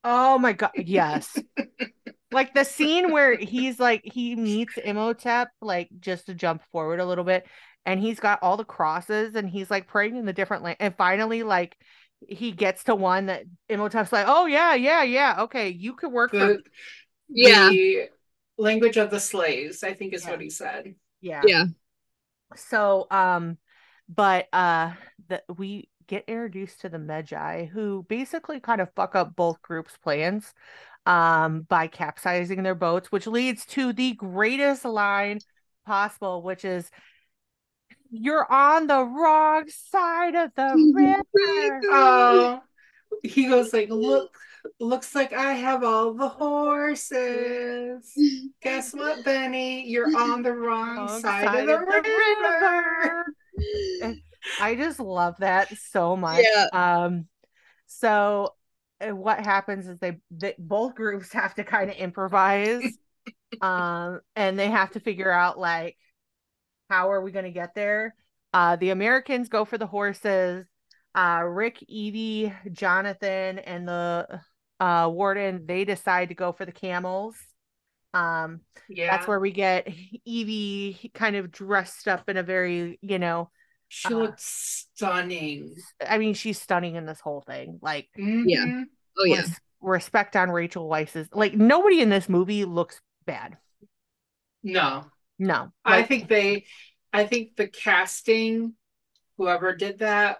[0.04, 1.42] Oh my god, yes.
[2.32, 7.06] like the scene where he's like he meets Imhotep, like just to jump forward a
[7.06, 7.46] little bit,
[7.86, 10.96] and he's got all the crosses and he's like praying in the different land, and
[10.96, 11.76] finally, like
[12.28, 16.32] he gets to one that Imhotep's like, oh yeah, yeah, yeah, okay, you could work
[16.32, 16.62] The, for
[17.28, 17.70] Yeah.
[17.70, 18.08] the
[18.56, 20.30] language of the slaves, I think is Yeah.
[20.30, 20.94] what he said.
[21.20, 21.44] yeah.
[21.48, 21.64] Yeah.
[22.56, 23.58] So um
[24.08, 24.92] but uh
[25.28, 29.96] the we get introduced to the Medjai who basically kind of fuck up both groups'
[30.02, 30.54] plans
[31.06, 35.40] um by capsizing their boats, which leads to the greatest line
[35.86, 36.90] possible, which is
[38.10, 41.80] you're on the wrong side of the river.
[41.90, 42.60] Oh,
[43.22, 44.34] he goes like, look,
[44.80, 48.12] looks like I have all the horses.
[48.62, 49.88] Guess what, Benny?
[49.88, 53.24] You're on the wrong Wrong side, of the, river.
[54.60, 56.44] I just love that so much.
[56.44, 56.66] Yeah.
[56.72, 57.26] Um,
[57.86, 58.54] so
[59.00, 62.82] uh, what happens is they, they both groups have to kind of improvise,
[63.60, 65.96] um, and they have to figure out like
[66.88, 68.14] how are we going to get there.
[68.54, 70.66] Uh, the Americans go for the horses.
[71.14, 74.40] Uh, Rick, Evie, Jonathan, and the
[74.80, 77.36] uh warden they decide to go for the camels.
[78.14, 79.88] Um, Yeah, that's where we get
[80.24, 83.50] Evie kind of dressed up in a very, you know,
[83.88, 85.74] she uh, looks stunning.
[86.06, 87.78] I mean, she's stunning in this whole thing.
[87.82, 88.86] Like, Mhm.
[89.18, 89.36] Oh yeah.
[89.36, 91.28] res- respect on Rachel Weisz's.
[91.32, 93.56] Like, nobody in this movie looks bad.
[94.62, 95.06] No,
[95.38, 96.64] No, I think they,
[97.12, 98.74] I think the casting,
[99.36, 100.38] whoever did that,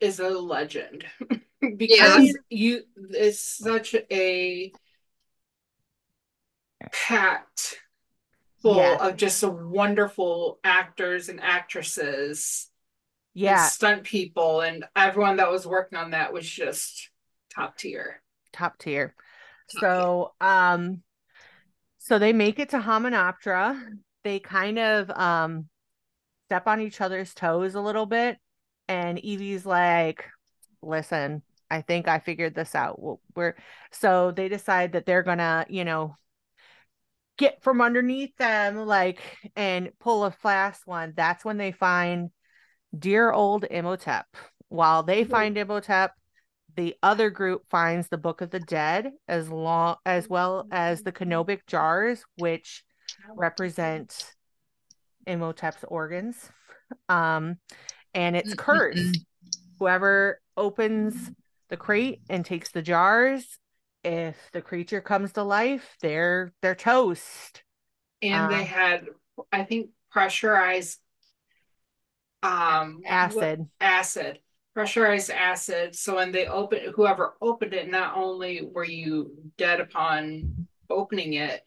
[0.00, 1.04] is a legend
[1.76, 4.72] because you it's such a
[6.92, 7.80] packed
[8.62, 8.96] full Yeah.
[9.00, 12.70] of just wonderful actors and actresses
[13.42, 17.10] and yeah, stunt people and everyone that was working on that was just
[17.54, 18.22] top tier.
[18.52, 19.14] top tier.
[19.68, 21.02] Top So, um,
[21.98, 23.80] so they make it to Hamunaptra.
[24.24, 25.68] They kind of um
[26.48, 28.38] step on each other's toes a little bit,
[28.88, 30.26] and Evie's like,
[30.82, 33.00] "Listen, I think I figured this out.
[33.36, 33.56] We're
[33.92, 36.16] so they decide that they're gonna, you know,
[37.36, 39.20] get from underneath them, like,
[39.56, 41.14] and pull a fast one.
[41.16, 42.30] That's when they find
[42.96, 44.26] dear old Imhotep.
[44.68, 46.12] While they find Imhotep,
[46.76, 51.12] the other group finds the Book of the Dead as long as well as the
[51.12, 52.84] canopic jars, which
[53.36, 54.34] represent
[55.26, 56.50] Imhotep's organs.
[57.08, 57.56] Um,
[58.12, 59.18] and it's cursed.
[59.78, 61.30] Whoever opens
[61.68, 63.58] the crate and takes the jars,
[64.04, 67.64] if the creature comes to life, they're they're toast.
[68.22, 69.06] And they Uh, had,
[69.52, 71.00] I think, pressurized
[72.42, 73.70] um Acid.
[73.80, 74.38] acid
[74.74, 80.48] pressurized acid so when they open whoever opened it not only were you dead upon
[80.90, 81.62] opening it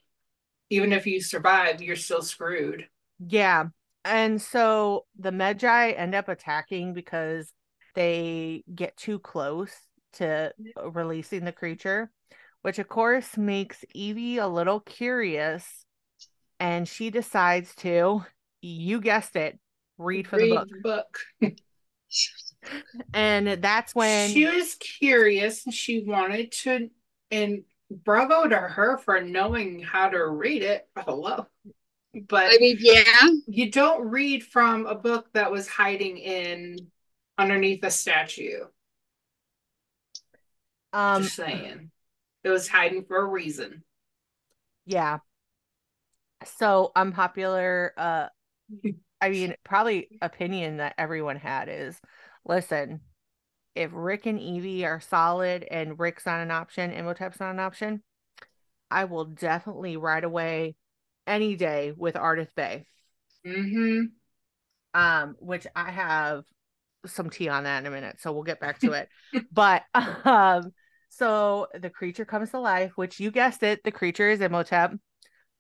[0.70, 2.88] even if you survive you're still screwed
[3.20, 3.66] Yeah.
[4.06, 7.52] And so the Medjai end up attacking because
[7.96, 9.74] they get too close
[10.18, 10.54] to
[10.84, 12.12] releasing the creature,
[12.62, 15.86] which of course makes Evie a little curious.
[16.60, 18.26] And she decides to,
[18.62, 19.60] you guessed it,
[19.98, 20.70] read for the book.
[21.40, 21.56] the book
[23.14, 26.90] And that's when she was curious and she wanted to
[27.32, 31.46] and bravo to her for knowing how to read it hello
[32.28, 33.04] but I mean, yeah.
[33.48, 36.78] you don't read from a book that was hiding in
[37.38, 38.64] underneath a statue
[40.94, 41.92] um just saying
[42.44, 43.84] it was hiding for a reason
[44.86, 45.20] yeah.
[46.46, 48.28] So unpopular uh
[49.22, 52.00] I mean probably opinion that everyone had is
[52.46, 53.02] listen,
[53.76, 58.04] if Rick and Evie are solid and Rick's not an option, Imhotep's not an option,
[58.92, 60.76] I will definitely right away
[61.28, 62.88] any day with Ardath Bey.
[63.46, 64.06] mm-hmm
[64.94, 66.46] Um, which I have
[67.08, 69.10] some tea on that in a minute, so we'll get back to it.
[69.52, 70.72] but um,
[71.10, 74.94] so the creature comes to life, which you guessed it, the creature is Imhotep,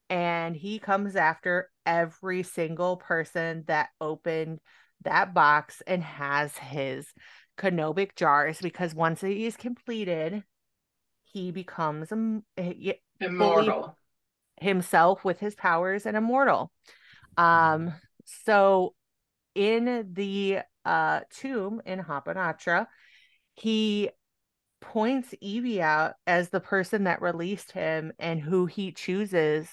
[0.10, 4.60] and he comes after every single person that opened
[5.04, 7.08] that box and has his
[7.58, 10.44] canopic jars because once he is completed,
[11.24, 13.98] he becomes a, he- immortal
[14.60, 16.72] himself with his powers and immortal.
[17.38, 17.94] Um,
[18.26, 18.96] so
[19.56, 22.88] in the uh tomb in Hamunaptra,
[23.54, 24.10] he
[24.80, 29.68] points Evie out as the person that released him and who he chooses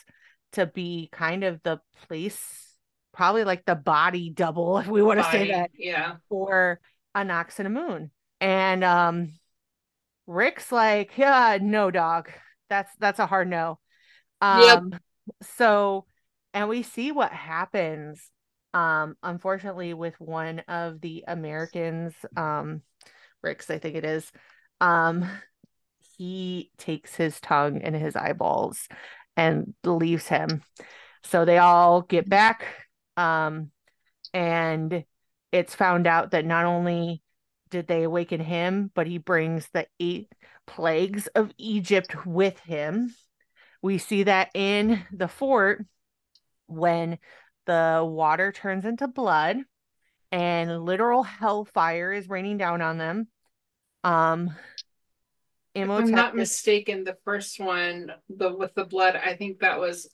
[0.52, 2.76] to be kind of the place
[3.12, 6.16] probably like the body double, if we want to say that, Yeah.
[6.28, 6.80] for
[7.14, 8.10] Anck-su-namun.
[8.40, 9.32] And um
[10.26, 12.30] Rick's like, yeah, no, dog.
[12.70, 13.78] That's that's a hard no.
[14.40, 14.78] Yep.
[14.78, 14.98] Um,
[15.42, 16.06] so
[16.52, 18.30] and we see what happens
[18.74, 22.82] um unfortunately with one of the Americans, um
[23.42, 24.30] Rick's, I think it is.
[24.80, 25.28] Um
[26.18, 28.88] he takes his tongue and his eyeballs
[29.36, 30.62] and leaves him.
[31.24, 32.64] So they all get back
[33.16, 33.70] um
[34.32, 35.04] and
[35.52, 37.22] it's found out that not only
[37.70, 40.32] did they awaken him, but he brings the eight
[40.66, 43.14] plagues of Egypt with him.
[43.82, 45.84] We see that in the fort
[46.66, 47.18] when
[47.66, 49.58] the water turns into blood
[50.32, 53.28] and literal hellfire is raining down on them.
[54.02, 54.50] Um,
[55.74, 59.80] If I'm not is- mistaken, the first one, the with the blood, I think that
[59.80, 60.08] was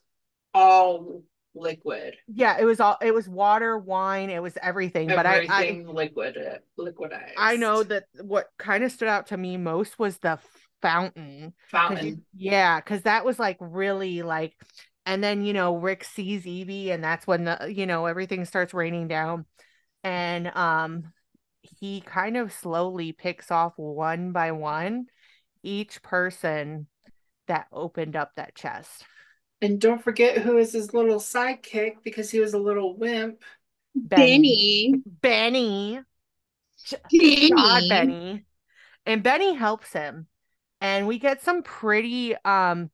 [0.54, 1.22] all
[1.54, 2.14] liquid.
[2.32, 5.08] yeah, it was all it was water, wine, it was everything.
[5.08, 6.36] But I, I Everything liquid
[6.78, 7.32] liquidized.
[7.36, 10.38] I know that what kind of stood out to me most was the
[10.80, 11.52] fountain.
[11.70, 12.24] 'Cause you- fountain.
[12.36, 14.54] yeah, because that was like really like,
[15.10, 18.72] and then you know Rick sees Evie, and that's when the you know everything starts
[18.72, 19.44] raining down,
[20.04, 21.12] and um,
[21.62, 25.06] he kind of slowly picks off one by one
[25.64, 26.86] each person
[27.48, 29.04] that opened up that chest.
[29.60, 33.42] And don't forget who is his little sidekick because he was a little wimp.
[33.96, 34.94] Benny.
[35.04, 36.00] Benny,
[37.10, 37.50] Benny.
[37.50, 38.44] God, Benny,
[39.04, 40.28] and Benny helps him,
[40.80, 42.90] and we get some pretty um.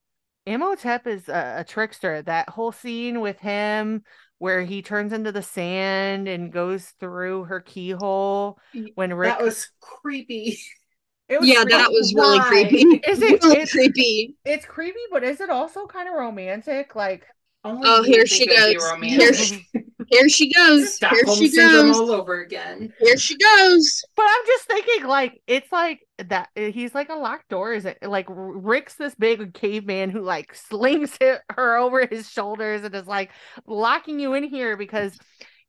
[0.47, 2.23] Imhotep is a, a trickster.
[2.23, 4.03] That whole scene with him
[4.39, 8.59] where he turns into the sand and goes through her keyhole
[8.95, 10.59] when Rick That was creepy.
[11.29, 11.71] it was Yeah, creepy.
[11.73, 12.49] that was really Why?
[12.49, 12.83] creepy.
[13.09, 14.37] Is it- really it's- creepy?
[14.45, 16.95] it's creepy, but is it also kind of romantic?
[16.95, 17.27] Like
[17.65, 19.17] Only Oh, here she think it'd be goes.
[19.17, 19.67] Here she-
[20.09, 20.99] Here she goes.
[21.11, 21.97] Here Stockholm she syndrome goes.
[21.97, 22.93] all over again.
[22.99, 24.05] Here she goes.
[24.15, 26.49] But I'm just thinking, like, it's like that.
[26.57, 27.99] Eh, he's like a locked door, is it?
[28.03, 33.07] Like Rick's this big caveman who like slings it, her over his shoulders and is
[33.07, 33.31] like
[33.67, 35.19] locking you in here because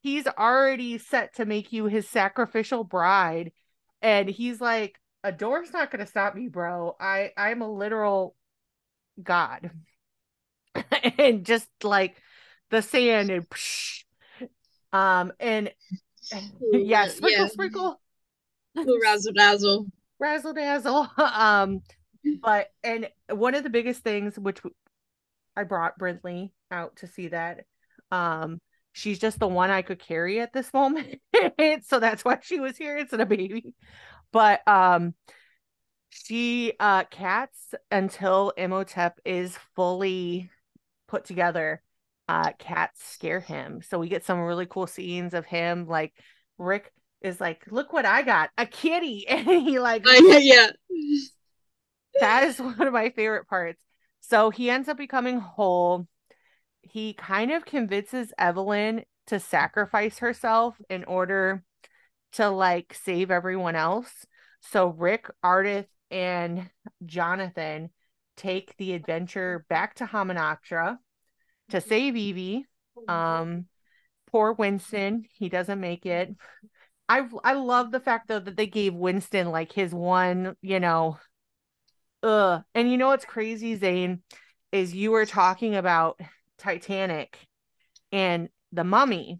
[0.01, 3.51] he's already set to make you his sacrificial bride,
[4.01, 6.95] and he's like, a door's not gonna stop me, bro.
[6.99, 8.35] I I'm a literal
[9.21, 9.71] god,
[11.17, 12.15] and just like
[12.69, 13.49] the sand and.
[13.49, 14.03] Psh,
[14.97, 15.71] um and
[16.71, 17.47] yeah, sprinkle, Yeah.
[17.47, 18.01] sprinkle.
[18.75, 19.87] Little razzle dazzle.
[20.19, 21.09] razzle dazzle.
[21.17, 21.81] um,
[22.41, 24.59] but and one of the biggest things which
[25.55, 27.65] I brought Brinley out to see that.
[28.11, 28.59] Um,
[28.93, 31.21] she's just the one I could carry at this moment,
[31.83, 33.73] so that's why she was here instead of a baby.
[34.31, 35.13] But um,
[36.09, 40.49] she uh cats until Imhotep is fully
[41.07, 41.81] put together.
[42.27, 46.13] Uh, cats scare him, so we get some really cool scenes of him like
[46.57, 50.67] Rick is like, "Look what I got, a kitty," and he like I, yeah.
[52.19, 53.79] that is one of my favorite parts.
[54.21, 56.07] So he ends up becoming whole.
[56.81, 61.63] He kind of convinces Evelyn to sacrifice herself in order
[62.33, 64.25] to like save everyone else.
[64.61, 66.69] So Rick, Ardath, and
[67.05, 67.89] Jonathan
[68.35, 70.97] take the adventure back to Hamunaptra
[71.69, 72.65] to save Evie.
[73.07, 73.65] Um,
[74.31, 76.35] poor Winston, he doesn't make it.
[77.09, 81.17] I I love the fact though that they gave Winston like his one, you know,
[82.23, 82.61] uh.
[82.75, 84.21] And you know what's crazy, Zane,
[84.71, 86.19] is you were talking about
[86.57, 87.37] Titanic
[88.11, 89.39] and the Mummy,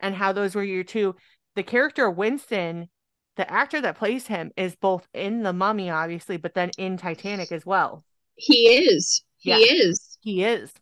[0.00, 1.16] and how those were your two.
[1.54, 2.88] The character Winston,
[3.36, 7.50] the actor that plays him, is both in the Mummy, obviously, but then in Titanic
[7.52, 8.04] as well.
[8.36, 9.22] He is.
[9.38, 9.58] He Yeah.
[9.58, 10.18] is.
[10.20, 10.72] He is.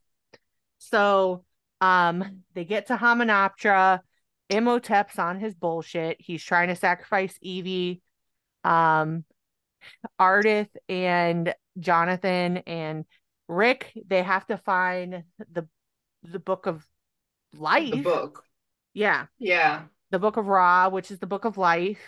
[0.91, 1.45] So
[1.81, 4.01] um they get to Hamunaptra.
[4.49, 6.19] Imhotep's on his bullshit.
[6.21, 8.03] He's trying to sacrifice Evie.
[8.65, 9.25] Um
[10.21, 13.05] Ardath and Jonathan and
[13.49, 15.69] Rick, they have to find the
[16.23, 16.85] the book of
[17.57, 17.91] life.
[17.91, 18.45] The book.
[18.95, 19.85] Yeah Yeah.
[20.11, 22.01] the book of Ra, which is the book of life,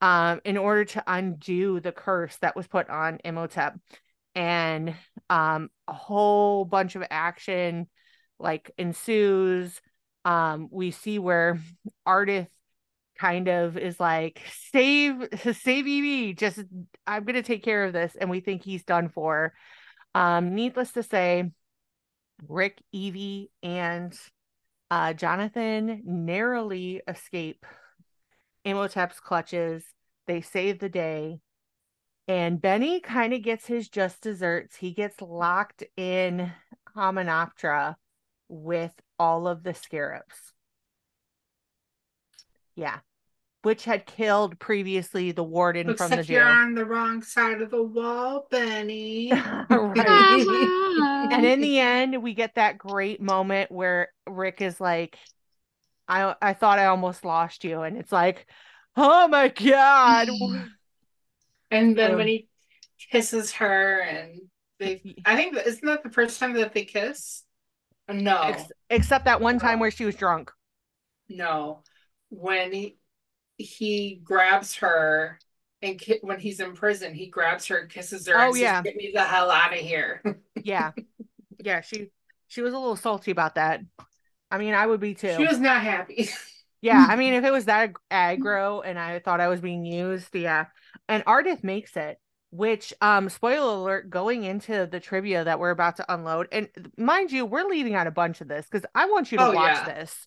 [0.00, 3.74] um, in order to undo the curse that was put on Imhotep.
[4.34, 4.94] And
[5.28, 7.88] um, a whole bunch of action
[8.38, 9.80] like ensues.
[10.24, 11.60] Um, we see where
[12.06, 12.48] Ardath
[13.18, 15.28] kind of is like, save
[15.60, 16.60] save Evie, just
[17.06, 19.52] I'm gonna take care of this, and we think he's done for.
[20.14, 21.50] Um, needless to say,
[22.48, 24.18] Rick, Evie, and
[24.90, 27.64] uh, Jonathan narrowly escape
[28.64, 29.84] Imhotep's clutches.
[30.26, 31.40] They save the day.
[32.26, 34.76] And Benny kind of gets his just desserts.
[34.76, 36.52] He gets locked in
[36.94, 37.96] Hamunaptra
[38.48, 40.52] with all of the scarabs.
[42.74, 42.98] Yeah.
[43.62, 46.36] Which had killed previously the warden Looks from like the jail.
[46.38, 49.30] you're on the wrong side of the wall, Benny.
[49.70, 55.18] and in the end, we get that great moment where Rick is like,
[56.06, 57.82] I I thought I almost lost you.
[57.82, 58.46] And it's like,
[58.96, 60.28] oh my God.
[61.70, 62.48] And then So- when he
[63.12, 64.40] kisses her, and
[64.78, 67.42] they, I think isn't that the first time that they kiss?
[68.10, 70.50] No, Ex- except that one time where she was drunk.
[71.28, 71.82] no.
[72.30, 72.98] When he
[73.56, 75.38] he grabs her,
[75.82, 78.62] and ki- when he's in prison, he grabs her, and kisses her, Oh, and says,
[78.62, 78.82] yeah.
[78.82, 80.22] "Get me the hell out of here."
[80.62, 80.92] Yeah.
[81.64, 82.10] Yeah, she
[82.48, 83.80] she was a little salty about that.
[84.50, 85.34] I mean, I would be too.
[85.36, 86.28] She was not happy.
[86.80, 89.84] Yeah, I mean, if it was that ag- aggro and I thought I was being
[89.84, 90.66] used, yeah.
[91.08, 92.18] And Ardath makes it,
[92.50, 97.30] which, um, spoiler alert, going into the trivia that we're about to unload, and mind
[97.32, 99.78] you, we're leaving out a bunch of this because I want you to Oh, watch
[99.78, 99.84] yeah.
[99.84, 100.26] this.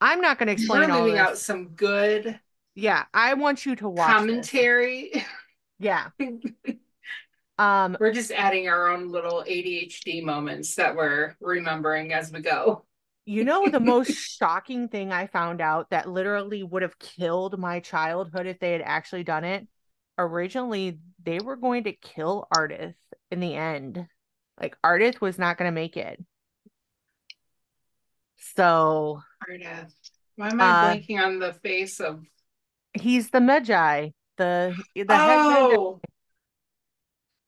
[0.00, 1.20] I'm not going to explain We're all leaving this.
[1.20, 2.40] out some good
[2.74, 4.16] Yeah, I want you to watch this.
[4.16, 5.24] commentary.
[5.78, 6.10] Yeah.
[7.58, 12.84] Um, We're just adding our own little ADHD moments that we're remembering as we go.
[13.24, 17.80] You know, the most shocking thing I found out that literally would have killed my
[17.80, 19.66] childhood if they had actually done it.
[20.18, 22.94] Originally, they were going to kill Ardath
[23.30, 24.06] in the end.
[24.60, 26.24] Like, Ardath was not going to make it.
[28.54, 29.92] So Ardath.
[30.36, 32.22] Why am I Uh, blanking on the face of?
[32.94, 35.74] he's the Medjai, the the head Medjai.
[35.76, 36.00] Oh,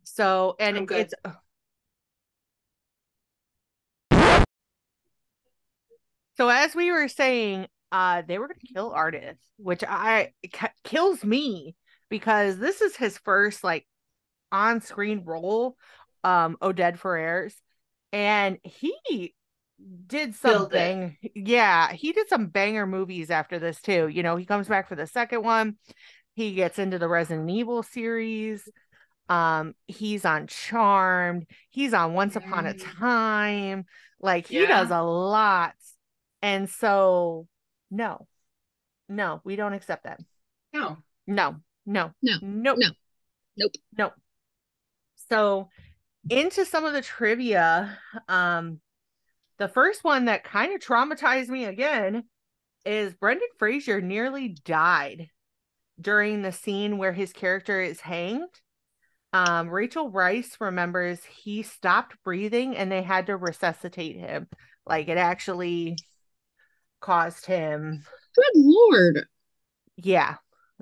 [0.05, 1.15] So, and it's
[6.37, 10.33] so as we were saying, uh, they were going to kill Ardath, which I
[10.85, 11.75] kills me
[12.09, 13.87] because this is his first like
[14.53, 15.77] on-screen role,
[16.25, 17.55] um, Oded Fehr's,
[18.13, 19.35] and he
[20.07, 20.77] did some Killed it.
[20.77, 24.09] bang, yeah, he did some banger movies after this too.
[24.09, 25.77] You know, he comes back for the second one.
[26.35, 28.69] He gets into the Resident Evil series.
[29.29, 31.47] Um, he's on Charmed.
[31.69, 32.99] He's on Once Upon a Mm.
[32.99, 33.85] Time.
[34.21, 34.69] Like he Yeah.
[34.69, 35.75] does a lot.
[36.41, 37.47] And so,
[37.91, 38.27] no,
[39.09, 40.21] no, we don't accept that.
[40.73, 40.97] no.
[41.27, 41.57] No,
[41.89, 42.89] no, No, nope, no,
[43.57, 43.73] nope.
[43.97, 44.13] nope.
[45.31, 45.69] So,
[46.31, 47.99] into some of the trivia.
[48.29, 48.81] Um,
[49.59, 52.25] the first one that kind of traumatized me again
[52.85, 55.29] is Brendan Fraser nearly died
[56.01, 58.49] during the scene where his character is hanged.
[59.33, 64.47] Um, Rachel Weisz remembers he stopped breathing and they had to resuscitate him.
[64.87, 65.97] Like it actually
[67.01, 69.27] caused him Good lord.
[69.97, 70.37] yeah.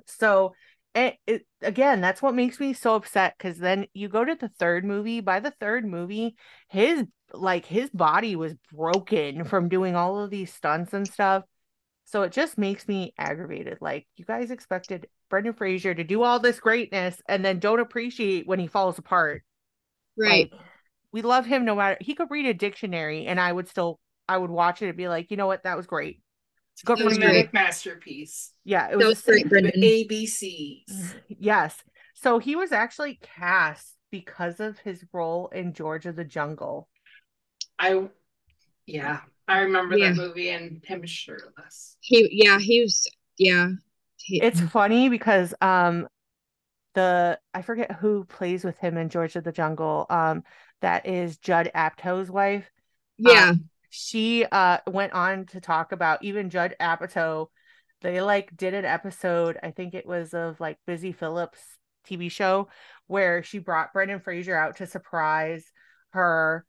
[0.05, 0.53] So
[0.97, 4.49] it, it again, that's what makes me so upset because then you go to the
[4.49, 5.21] third movie.
[5.21, 6.35] By the third movie,
[6.69, 11.43] his like his body was broken from doing all of these stunts and stuff.
[12.05, 13.77] So it just makes me aggravated.
[13.81, 18.47] Like you guys expected Brendan Fraser to do all this greatness and then don't appreciate
[18.47, 19.43] when he falls apart.
[20.17, 20.49] Right.
[20.51, 20.61] Like,
[21.11, 24.37] we love him no matter he could read a dictionary and I would still I
[24.37, 26.21] would watch it and be like, you know what, that was great.
[26.85, 28.53] Cinematic masterpiece.
[28.63, 29.81] Yeah, it was, was a great, The Brendan.
[29.81, 31.15] ABCs.
[31.27, 31.75] Yes.
[32.13, 36.87] So he was actually cast because of his role in George of the Jungle.
[37.79, 38.07] I,
[38.85, 40.09] yeah, I remember Yeah.
[40.09, 41.97] that movie and him shirtless.
[41.99, 43.07] He, yeah, he was,
[43.37, 43.69] yeah.
[44.17, 46.07] He- It's funny because um
[46.95, 50.05] the I forget who plays with him in George of the Jungle.
[50.09, 50.43] Um
[50.81, 52.69] that is Judd Apatow's wife.
[53.17, 53.53] yeah.
[53.89, 57.47] She uh went on to talk about even Judd Apatow.
[58.01, 61.59] They like did an episode, I think it was of like Busy Phillips
[62.07, 62.69] TV show
[63.07, 65.65] where she brought Brendan Fraser out to surprise
[66.11, 66.65] her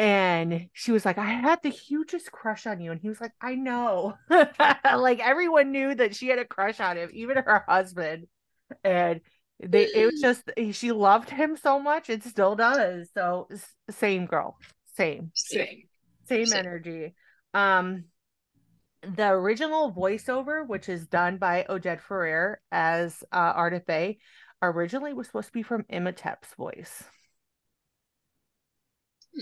[0.00, 2.90] and she was like, I had the hugest crush on you.
[2.90, 4.14] And he was like, I know.
[4.30, 8.26] like everyone knew that she had a crush on him, even her husband.
[8.82, 9.20] And
[9.62, 13.10] they it was just she loved him so much, it still does.
[13.12, 13.48] So
[13.90, 14.56] same girl,
[14.96, 15.82] same Same.
[16.30, 16.60] Same Same.
[16.60, 17.14] energy.
[17.54, 18.04] Um,
[19.02, 24.18] the original voiceover, which is done by Oded Fehr as uh, Bey,
[24.62, 27.02] originally was supposed to be from Imhotep's voice.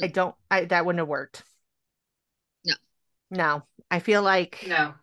[0.03, 0.34] I don't.
[0.51, 1.45] I that wouldn't have worked.
[2.64, 2.74] No.
[3.30, 4.95] No, I feel like No.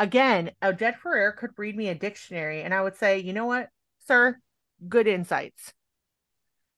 [0.00, 3.68] again, Oded Fehr could read me a dictionary, and I would say, you know what,
[4.06, 4.40] sir,
[4.88, 5.74] good insights.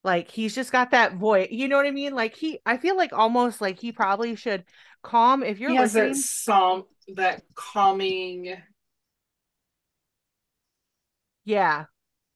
[0.06, 2.14] Like he's just got that voice, you know what I mean?
[2.14, 4.64] Like he, I feel like almost like he probably should
[5.02, 5.44] calm.
[5.44, 8.56] If you're He has listening, that psalm, that calming.
[11.44, 11.86] yeah,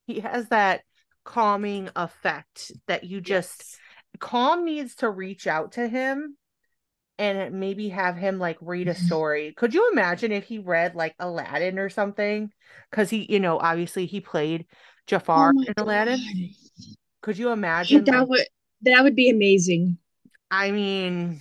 [0.06, 0.82] he has that
[1.24, 3.80] calming effect that you just Yes.
[4.20, 6.36] calm needs to reach out to him
[7.18, 9.06] and maybe have him like read a mm-hmm.
[9.06, 9.54] story.
[9.56, 12.52] Could you imagine if he read like Aladdin or something?
[12.90, 14.66] Because he, you know, obviously he played
[15.06, 16.18] Jafar Oh in Aladdin.
[16.18, 16.50] God.
[17.22, 18.04] Could you imagine?
[18.04, 18.46] that like- would
[18.82, 19.98] that would be amazing.
[20.50, 21.40] I mean,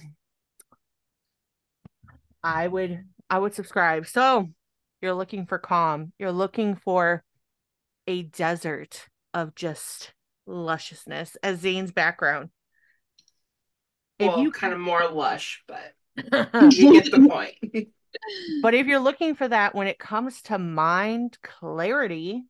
[2.43, 4.07] I would I would subscribe.
[4.07, 4.49] So
[5.01, 6.11] you're looking for calm.
[6.19, 7.23] You're looking for
[8.07, 10.13] a desert of just
[10.45, 12.49] lusciousness as Zane's background.
[14.17, 15.93] If well, you kind of more lush, but
[16.73, 17.89] you get the point.
[18.61, 22.43] But if you're looking for that when it comes to mind clarity,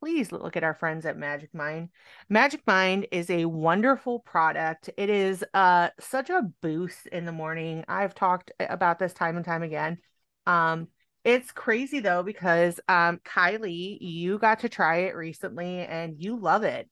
[0.00, 1.88] please look at our friends at Magic Mind.
[2.28, 4.90] Magic Mind is a wonderful product.
[4.96, 7.84] It is uh such a boost in the morning.
[7.88, 9.98] I've talked about this time and time again.
[10.46, 10.88] Um
[11.24, 16.62] it's crazy though because um Kylie, you got to try it recently and you love
[16.64, 16.88] it.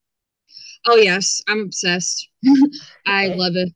[0.86, 2.28] Oh yes, I'm obsessed.
[3.06, 3.72] I love it.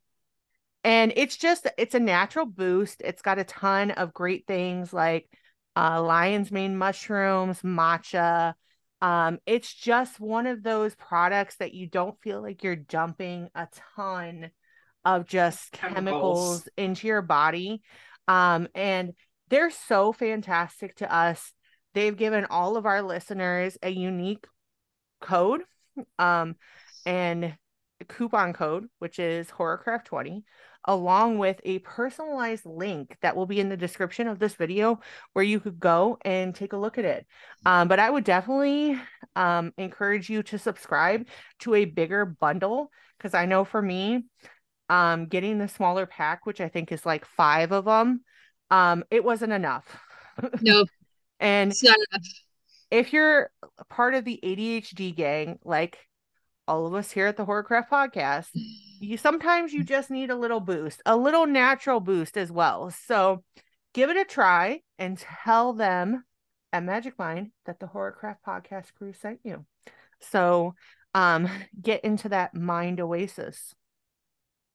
[0.85, 5.29] and it's just it's a natural boost it's got a ton of great things like
[5.77, 8.55] uh lion's mane mushrooms matcha
[9.03, 13.67] um it's just one of those products that you don't feel like you're dumping a
[13.97, 14.51] ton
[15.05, 15.95] of just Chemicals.
[15.95, 17.83] chemicals into your body.
[18.29, 19.13] Um and
[19.49, 21.53] they're so fantastic to us.
[21.95, 24.47] They've given all of our listeners a unique
[25.21, 25.63] code
[26.19, 26.55] um
[27.05, 27.57] and
[28.09, 30.45] coupon code which is horrorcraft 20
[30.87, 35.01] along with a personalized link that will be in the description of this video
[35.33, 37.27] where you could go and take a look at it.
[37.67, 38.99] Um, but I would definitely
[39.37, 41.27] um, encourage you to subscribe
[41.61, 44.25] to a bigger bundle because I know for me,
[44.89, 48.25] um, getting the smaller pack, which I think is like five of them,
[48.71, 49.85] um, it wasn't enough.
[50.63, 50.87] No,
[51.39, 52.27] and it's not enough.
[52.91, 53.51] if you're
[53.91, 55.99] part of the ADHD gang, like
[56.71, 58.47] all of us here at the Horrorcraft podcast,
[59.01, 62.91] you sometimes you just need a little boost, a little natural boost as well.
[62.91, 63.43] So
[63.93, 66.25] give it a try and tell them
[66.73, 69.67] at Magic Mind that the Horrorcraft podcast crew sent you.
[70.21, 70.75] So
[71.13, 71.49] um
[71.83, 73.75] get into that mind oasis.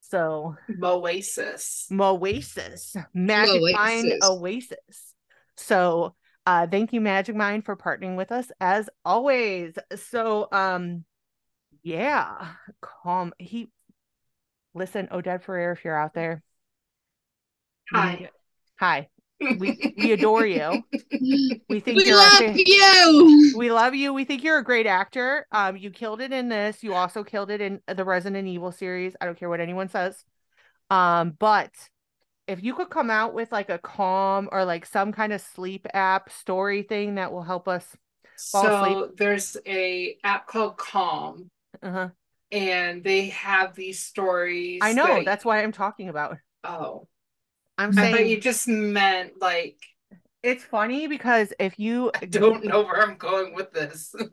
[0.00, 1.86] So Moasis.
[1.90, 5.14] Moasis, Magic Mind Oasis.
[5.56, 9.72] So, uh, thank you, Magic Mind, for partnering with us as always.
[9.96, 11.05] So, um,
[11.86, 13.32] yeah, calm.
[13.38, 13.70] He,
[14.74, 16.42] listen, Oded Fehr, if you're out there,
[17.92, 18.30] Hi.
[18.78, 19.08] hi.
[19.58, 20.84] We we adore you.
[21.68, 23.52] We think We you're our love fa- you.
[23.52, 24.12] we love you.
[24.12, 25.46] We think you're a great actor.
[25.52, 26.82] Um, you killed it in this.
[26.82, 29.16] You also killed it in the Resident Evil series.
[29.20, 30.24] I don't care what anyone says.
[30.90, 31.72] Um, but
[32.46, 35.86] if you could come out with like a calm or like some kind of sleep
[35.94, 37.96] app story thing that will help us.
[38.52, 41.50] Fall So there's a app called Calm,
[41.82, 42.08] Uh-huh.
[42.52, 44.80] and they have these stories.
[44.82, 46.38] I know that- that's why I'm talking about.
[46.64, 47.08] Oh,
[47.78, 49.78] I'm I thought saying you just meant like
[50.42, 54.14] it's funny because if you I don't know where I'm going with this.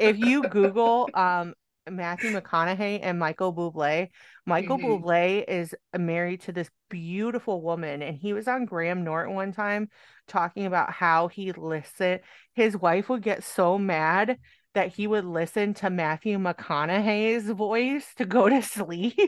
[0.00, 1.54] if you Google um
[1.90, 4.08] Matthew McConaughey and Michael Bublé,
[4.46, 5.02] Michael Mhm.
[5.02, 9.88] Bublé is married to this beautiful woman, and he was on Graham Norton one time
[10.26, 12.20] talking about how he listened.
[12.54, 14.38] His wife would get so mad
[14.74, 19.18] that he would listen to Matthew McConaughey's voice to go to sleep.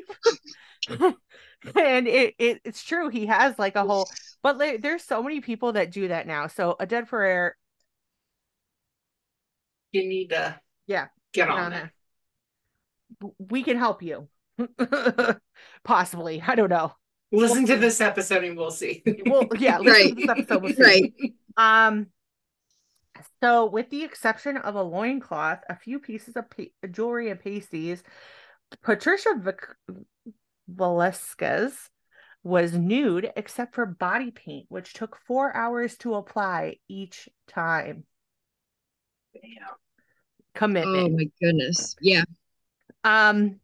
[0.89, 4.09] and it, it it's true he has like a whole
[4.43, 7.51] but like, there's so many people that do that now so Oded Fehr
[9.93, 11.91] You need to Yeah, get get on it.
[13.21, 13.29] there.
[13.39, 14.29] We can help you
[15.85, 16.93] possibly i don't know
[17.33, 19.03] Listen to this episode and we'll see.
[19.27, 20.09] well yeah listen Right.
[20.11, 20.83] to this episode we'll see.
[20.83, 21.33] Right.
[21.57, 22.07] um
[23.43, 28.03] so with the exception of a loincloth a few pieces of pa- jewelry and pasties
[28.83, 29.67] patricia Vic-
[30.69, 31.91] velasquez
[32.43, 38.05] was nude except for body paint which took four hours to apply each time
[39.35, 39.41] Yeah.
[40.55, 41.97] commitment Oh my goodness.
[42.01, 42.25] Yeah.
[43.05, 43.61] um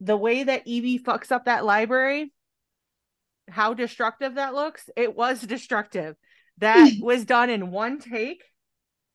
[0.00, 2.32] the way that Evie fucks up that library,
[3.48, 6.16] how destructive that looks, it was destructive.
[6.58, 8.42] That was done in one take.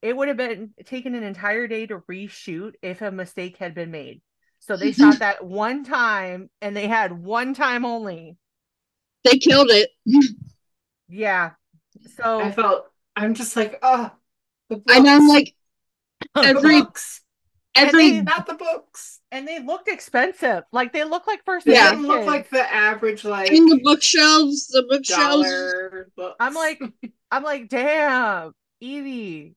[0.01, 3.91] It would have been taken an entire day to reshoot if a mistake had been
[3.91, 4.21] made.
[4.59, 8.37] So they shot that one time and they had one time only.
[9.23, 9.89] They killed it.
[11.11, 11.51] Yeah.
[12.17, 12.85] So I felt
[13.15, 14.11] I'm just like, oh,
[14.69, 15.55] the And I'm like,
[16.37, 17.21] every books,
[17.75, 19.19] every they- not the books.
[19.31, 20.63] and they looked expensive.
[20.71, 21.89] Like they look like first They Yeah.
[21.89, 25.49] didn't look like the average like in the bookshelves, the bookshelves.
[26.15, 26.35] books.
[26.39, 26.79] I'm like,
[27.31, 29.55] I'm like, damn, Evie.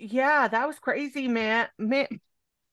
[0.00, 1.68] Yeah, that was crazy, man.
[1.78, 2.06] Man,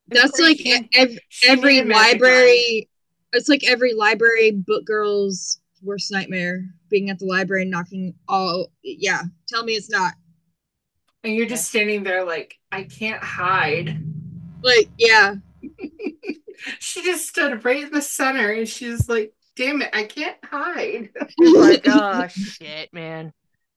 [0.10, 0.60] it's That's like
[0.96, 2.90] ev- every made a magic library.
[3.34, 8.72] It's like every library book girl's worst nightmare being at the library and knocking all
[8.82, 10.14] yeah tell me it's not
[11.24, 14.02] And you're just standing there like, I can't hide.
[14.64, 15.36] like yeah
[16.80, 21.12] She just stood right in the center and she's like, damn it, I can't hide.
[21.40, 23.32] Like, oh shit, man.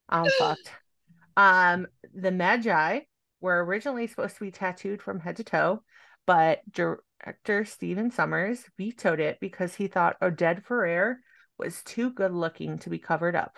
[0.09, 0.71] I'm fucked.
[1.37, 3.05] Um, the Medjai
[3.41, 5.83] were originally supposed to be tattooed from head to toe,
[6.27, 11.17] but director Stephen Sommers vetoed it because he thought Oded Fehr
[11.59, 13.57] was too good looking to be covered up.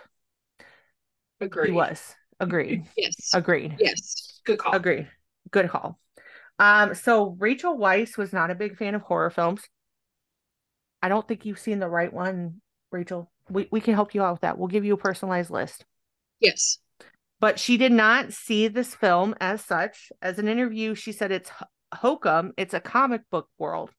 [1.40, 1.68] Agreed.
[1.70, 2.14] He was.
[2.40, 2.86] Agreed.
[2.96, 3.76] yes Agreed.
[3.78, 4.74] yes Good call.
[4.74, 5.08] Agreed.
[5.50, 5.98] Good call.
[6.58, 9.62] Um, so Rachel Weisz was not a big fan of horror films.
[11.02, 12.60] I don't think you've seen the right one,
[12.90, 13.30] Rachel.
[13.48, 14.58] We we can help you out with that.
[14.58, 15.84] We'll give you a personalized list.
[16.40, 16.78] yes
[17.42, 20.12] But she did not see this film as such.
[20.22, 21.50] As an interview, she said it's
[21.92, 22.52] hokum.
[22.56, 23.90] It's a comic book world,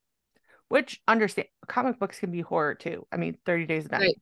[0.70, 3.06] which understand comic books can be horror too.
[3.12, 4.00] I mean, Thirty Days a Night.
[4.00, 4.16] Right.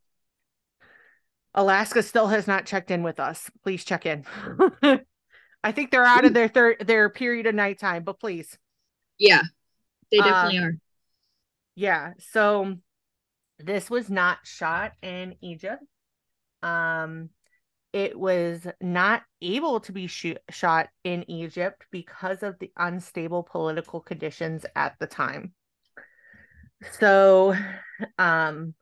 [1.54, 3.52] Alaska still has not checked in with us.
[3.62, 4.26] Please check in.
[5.64, 8.58] I think they're out of their third their period of nighttime, but please.
[9.20, 9.44] yeah
[10.12, 10.78] they Uh, definitely are
[11.76, 12.14] Yeah.
[12.32, 12.78] So
[13.60, 15.84] this was not shot in Egypt.
[16.64, 17.30] Um
[17.94, 24.66] it was not able to be shot in Egypt because of the unstable political conditions
[24.76, 25.54] at the time.
[27.00, 27.56] So
[28.18, 28.74] um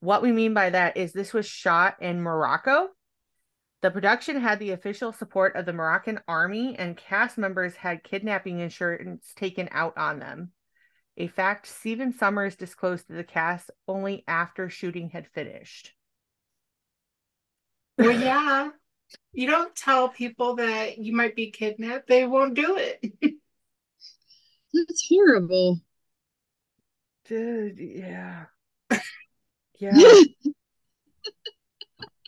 [0.00, 2.88] what we mean by that is this was shot in Morocco.
[3.82, 8.60] The production had the official support of the Moroccan army and cast members had kidnapping
[8.60, 10.52] insurance taken out on them
[11.16, 15.92] a fact Stephen Sommers disclosed to the cast only after shooting had finished.
[17.98, 18.70] Well, yeah.
[19.32, 23.00] You don't tell people that you might be kidnapped, they won't do it.
[24.72, 25.80] that's horrible
[27.24, 28.46] Dude, yeah.
[29.78, 30.22] Yeah.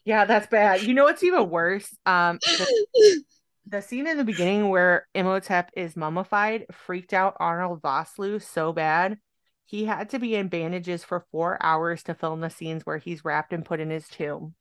[0.04, 0.82] yeah, that's bad.
[0.82, 1.88] You know what's even worse?
[2.04, 3.22] Um the,
[3.66, 9.18] the scene in the beginning where Imhotep is mummified freaked out Arnold Vosloo so bad.
[9.66, 13.24] He had to be in bandages for four hours to film the scenes where he's
[13.24, 14.54] wrapped and put in his tomb.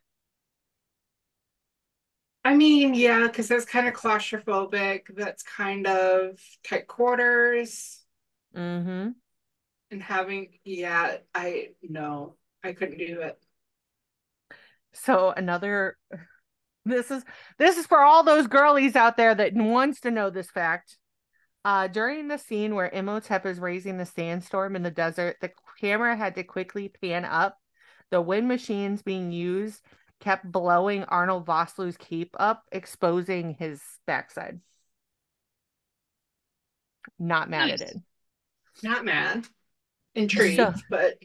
[2.45, 5.03] I mean, yeah, because that's kind of claustrophobic.
[5.15, 8.01] That's kind of tight quarters.
[8.55, 9.09] Mm-hmm.
[9.91, 13.39] And having, yeah, I no, I couldn't do it.
[14.93, 15.97] So another
[16.85, 17.23] this is
[17.57, 20.97] this is for all those girlies out there that wants to know this fact.
[21.63, 26.17] Uh during the scene where Imhotep is raising the sandstorm in the desert, the camera
[26.17, 27.57] had to quickly pan up.
[28.11, 29.81] The wind machines being used
[30.23, 34.59] kept blowing Arnold Vosloo's cape up, exposing his backside.
[37.19, 37.81] Not mad Nice.
[37.81, 37.97] at it.
[38.81, 39.45] Not mad.
[40.15, 41.15] Intrigued, So- but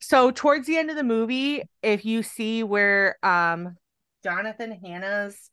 [0.00, 3.76] So towards the end of the movie, if you see where um
[4.22, 5.50] Jonathan Hannah's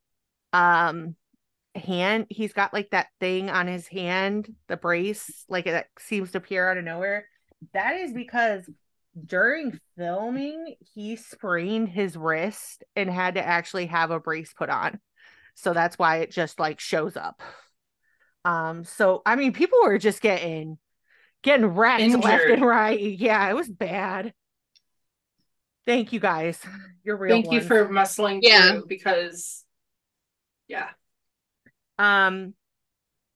[0.53, 1.15] um
[1.75, 6.37] hand, he's got like that thing on his hand, the brace, like that seems to
[6.39, 7.27] appear out of nowhere.
[7.73, 8.69] That is because
[9.25, 14.99] during filming, he sprained his wrist and had to actually have a brace put on.
[15.55, 17.41] So that's why it just like shows up.
[18.45, 20.77] Um, so I mean, people were just getting
[21.43, 22.99] getting wrecked left and right.
[22.99, 24.33] Yeah, it was bad.
[25.85, 26.59] Thank you guys.
[27.03, 27.41] You're real.
[27.41, 28.71] thank you for muscling Yeah.
[28.71, 29.65] through because,
[30.67, 30.89] yeah,
[31.97, 32.53] Um,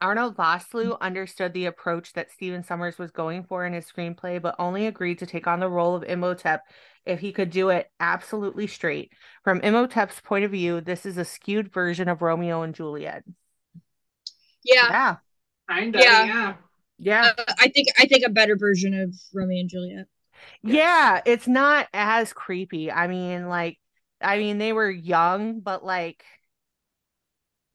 [0.06, 4.56] Arnold Vosloo understood the approach that Stephen Sommers was going for in his screenplay, but
[4.60, 6.62] only agreed to take on the role of Imhotep
[7.06, 9.12] if he could do it absolutely straight.
[9.44, 13.24] From Imhotep's point of view, this is a skewed version of Romeo and Juliet.
[14.64, 15.16] yeah Yeah.
[15.70, 16.26] kind of, Yeah.
[16.26, 16.54] yeah.
[16.98, 17.32] Yeah.
[17.38, 20.08] uh, i think i think a better version of romeo and juliet
[20.64, 21.22] Yeah.
[21.26, 22.92] It's not as creepy.
[22.92, 23.78] I mean, like,
[24.22, 26.24] I mean, they were young, but like,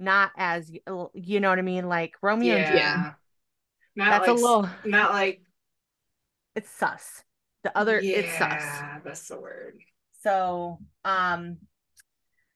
[0.01, 0.71] not as,
[1.15, 1.89] you know what I mean?
[1.89, 2.83] Like, Romeo and Juliet.
[2.83, 3.13] Yeah.
[3.97, 5.43] Not That's like, a little, not like,
[6.55, 7.23] it's sus.
[7.63, 8.63] The other, it's sus.
[8.63, 9.79] yeah, that's the word.
[10.23, 11.59] So, um,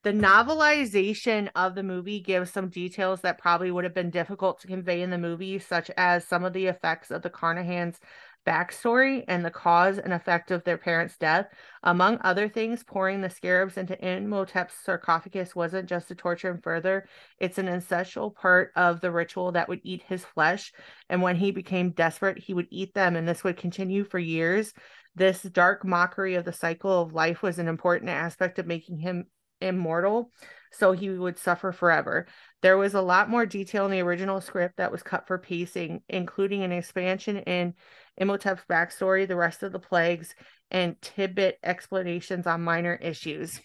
[0.02, 4.66] the novelization of the movie gives some details that probably would have been difficult to
[4.66, 7.98] convey in the movie, such as some of the effects of the Carnahans'
[8.46, 11.46] backstory and the cause and effect of their parents' death.
[11.82, 17.08] Among other things, pouring the scarabs into Imhotep's sarcophagus wasn't just to torture him further,
[17.38, 20.72] it's an essential part of the ritual that would eat his flesh.
[21.08, 24.72] And when he became desperate, he would eat them, and this would continue for years.
[25.14, 29.26] This dark mockery of the cycle of life was an important aspect of making him
[29.60, 30.32] immortal,
[30.72, 32.26] so he would suffer forever.
[32.62, 36.02] There was a lot more detail in the original script that was cut for pacing,
[36.08, 37.74] including an expansion in
[38.16, 40.34] Imhotep's backstory, the rest of the plagues,
[40.70, 43.60] and tidbit explanations on minor issues.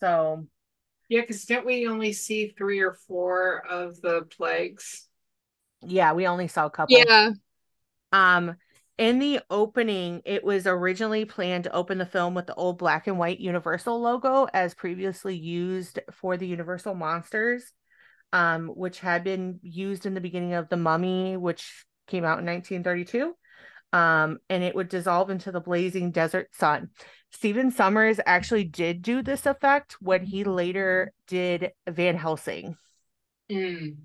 [0.00, 0.46] So,
[1.08, 5.08] yeah, because don't we only see three or four of the plagues?
[5.82, 6.96] Yeah, we only saw a couple.
[6.96, 7.30] Yeah.
[8.10, 8.56] Um,
[8.98, 13.06] in the opening, it was originally planned to open the film with the old black
[13.06, 17.72] and white Universal logo as previously used for the Universal Monsters,
[18.32, 22.46] um, which had been used in the beginning of The Mummy, which came out in
[22.46, 23.34] 1932.
[23.92, 26.90] Um, and it would dissolve into the blazing desert sun.
[27.30, 32.76] Stephen Sommers actually did do this effect when he later did Van Helsing.
[33.50, 33.96] Mm.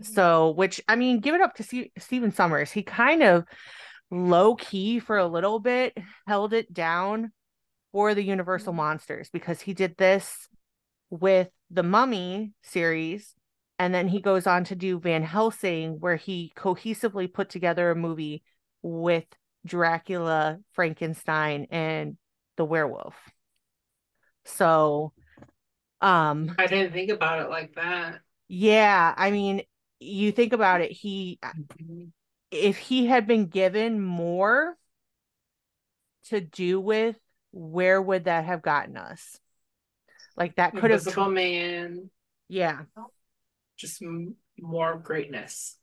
[0.00, 2.70] So, which I mean, give it up to C- Stephen Sommers.
[2.70, 3.44] He kind of
[4.10, 5.96] low key for a little bit
[6.26, 7.32] held it down
[7.92, 10.48] for the Universal Monsters because he did this
[11.10, 13.34] with the Mummy series.
[13.82, 17.96] And then he goes on to do Van Helsing, where he cohesively put together a
[17.96, 18.44] movie
[18.80, 19.24] with
[19.66, 22.16] Dracula, Frankenstein, and
[22.56, 23.16] the werewolf.
[24.44, 25.12] So,
[26.00, 28.20] um, I didn't think about it like that.
[28.46, 29.62] Yeah, I mean,
[29.98, 32.04] you think about it, he Mm-hmm.
[32.52, 34.76] if he had been given more
[36.28, 37.16] to do with,
[37.50, 39.40] where would that have gotten us?
[40.36, 42.10] Like that could have Invisible Man,
[42.48, 42.82] yeah.
[43.82, 45.76] Just m- more greatness.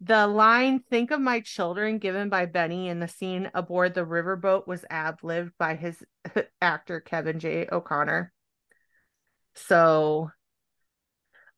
[0.00, 4.66] The line "Think of my children" given by Benny in the scene aboard the riverboat
[4.66, 6.04] was ad-libbed by his
[6.60, 7.66] actor Kevin J.
[7.70, 8.32] O'Connor.
[9.54, 10.30] So,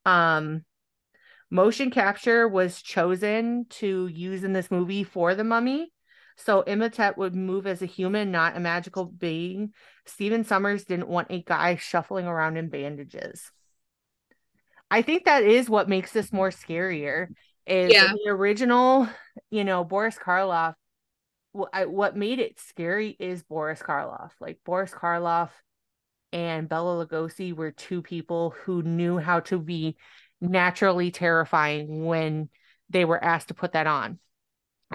[0.04, 0.64] um,
[1.50, 5.92] motion capture was chosen to use in this movie for the mummy.
[6.36, 9.72] So Imhotep would move as a human, not a magical being.
[10.04, 13.52] Stephen Sommers didn't want a guy shuffling around in bandages.
[14.90, 17.28] I think that is what makes this more scarier.
[17.66, 18.12] Is Yeah.
[18.12, 19.08] the original,
[19.50, 20.74] you know, Boris Karloff.
[21.52, 24.32] What made it scary is Boris Karloff.
[24.40, 25.50] Like Boris Karloff
[26.32, 29.96] and Bela Lugosi were two people who knew how to be
[30.40, 32.50] naturally terrifying when
[32.90, 34.18] they were asked to put that on.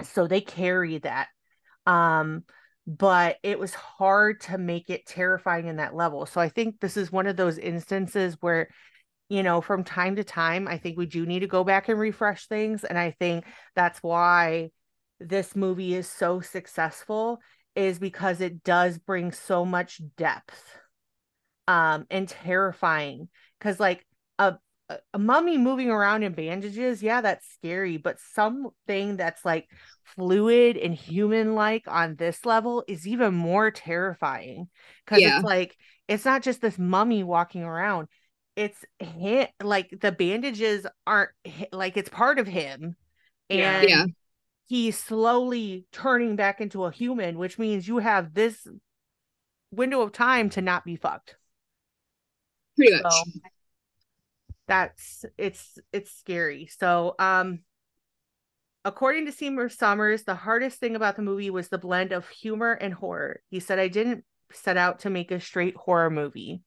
[0.04, 1.28] So they carry that.
[1.86, 2.44] Um,
[2.86, 6.26] but it was hard to make it terrifying in that level.
[6.26, 8.68] So I think this is one of those instances where,
[9.30, 11.98] you know, from time to time, I think we do need to go back and
[11.98, 12.84] refresh things.
[12.84, 14.72] And I think that's why
[15.20, 17.40] this movie is so successful,
[17.76, 20.62] is because it does bring so much depth
[21.68, 23.28] um and terrifying
[23.58, 24.06] because like
[24.38, 24.56] a
[24.88, 29.68] a- mummy moving around in bandages yeah that's scary but something that's like
[30.16, 34.68] fluid and human like on this level is even more terrifying
[35.04, 35.26] because Yeah.
[35.26, 35.76] it's like
[36.08, 38.08] it's not just this mummy walking around
[38.60, 41.30] it's him like the bandages aren't
[41.72, 42.94] like it's part of him.
[43.48, 44.04] And Yeah.
[44.68, 48.66] he's slowly turning back into a human which means you have this
[49.72, 51.36] window of time to not be fucked.
[52.76, 53.12] Pretty much.
[53.12, 53.24] so
[54.68, 56.66] that's it's it's scary.
[56.66, 57.60] So um
[58.84, 62.72] according to Seymour Sommers the hardest thing about the movie was the blend of humor
[62.72, 63.40] and horror.
[63.50, 66.60] He said i didn't set out to make a straight horror movie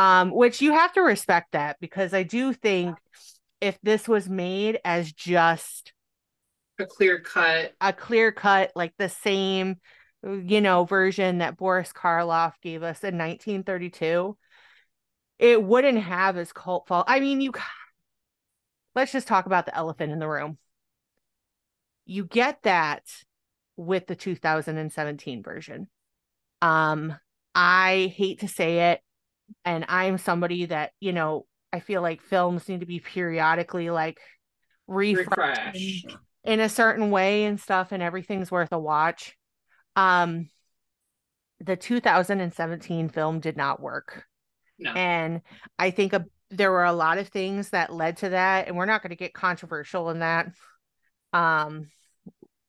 [0.00, 2.96] um which you have to respect that because i do think
[3.60, 5.92] if this was made as just
[6.78, 7.74] A clear cut.
[7.80, 9.76] a clear cut like the same
[10.22, 14.36] you know version that Boris Karloff gave us in 1932
[15.38, 17.52] it wouldn't have as cult fall I mean you
[18.94, 20.58] let's just talk about the elephant in the room
[22.06, 23.02] you get that
[23.76, 25.88] with the 2017 version
[26.62, 27.16] um
[27.54, 29.00] I hate to say it
[29.64, 34.18] and I'm somebody that you know I feel like films need to be periodically like
[34.86, 36.06] refreshed.
[36.44, 39.36] in a certain way and stuff and everything's worth a watch.
[39.96, 40.48] Um
[41.60, 44.24] the 2017 film did not work.
[44.82, 44.92] No.
[44.92, 45.42] and
[45.78, 48.86] i think a, there were a lot of things that led to that and we're
[48.86, 50.46] not going to get controversial in that.
[51.34, 51.90] Um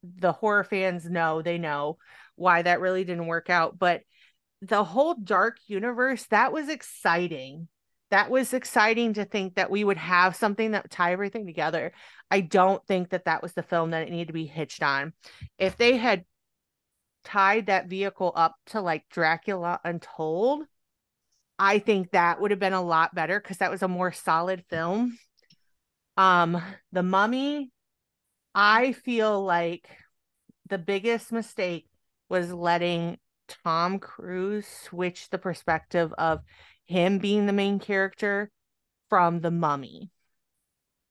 [0.04, 1.98] the horror fans know they know
[2.36, 4.02] why that really didn't work out but
[4.62, 7.68] the whole dark universe that was exciting.
[8.12, 11.93] That was exciting to think that we would have something that tie everything together.
[12.30, 15.14] I don't think that that was the film that it needed to be hitched on.
[15.57, 16.26] If they had
[17.24, 20.64] tied that vehicle up to like dracula untold
[21.59, 24.64] i think that would have been a lot better because that was a more solid
[24.70, 25.18] film.
[26.18, 27.72] Um the mummy
[28.55, 29.88] i feel like
[30.68, 31.88] the biggest mistake
[32.30, 33.18] was letting
[33.64, 36.41] Tom Cruise switched the perspective of
[36.86, 38.52] him being the main character
[39.10, 40.10] from the mummy.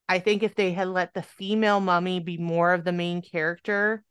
[0.09, 4.03] I think if they had let the female mummy be more of the main character,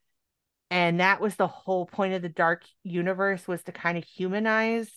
[0.72, 4.90] and that was the whole point of the dark universe was to kind of humanize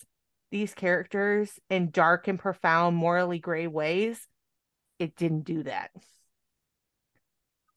[0.51, 4.29] these characters in dark and profound morally gray ways
[4.99, 5.91] it didn't do that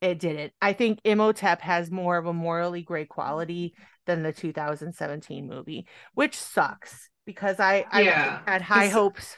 [0.02, 3.74] it didn't i think imhotep has more of a morally gray quality
[4.06, 8.42] than the 2017 movie which sucks because i Yeah.
[8.46, 9.38] i had high hopes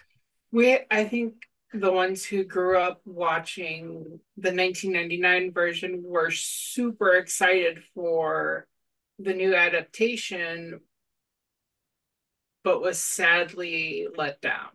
[0.51, 1.43] We, I think
[1.74, 8.68] the ones who grew up watching the 1999 version were super excited for
[9.20, 10.80] the new adaptation,
[12.63, 14.70] but was sadly let down.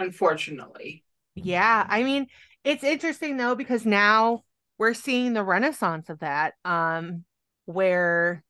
[0.00, 1.04] Unfortunately.
[1.34, 2.26] Yeah, I mean,
[2.64, 4.44] it's interesting though because now
[4.78, 7.24] we're seeing the renaissance of that um
[7.68, 8.42] where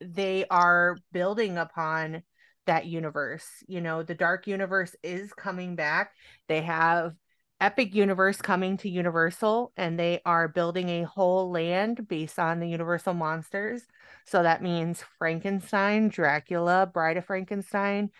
[0.00, 2.22] they are building upon
[2.64, 3.46] that universe.
[3.68, 6.12] You know, the dark universe is coming back.
[6.48, 7.12] They have
[7.60, 12.66] Epic Universe coming to Universal and they are building a whole land based on the
[12.66, 13.82] Universal monsters.
[14.24, 18.10] So that means Frankenstein, Dracula, Bride of Frankenstein,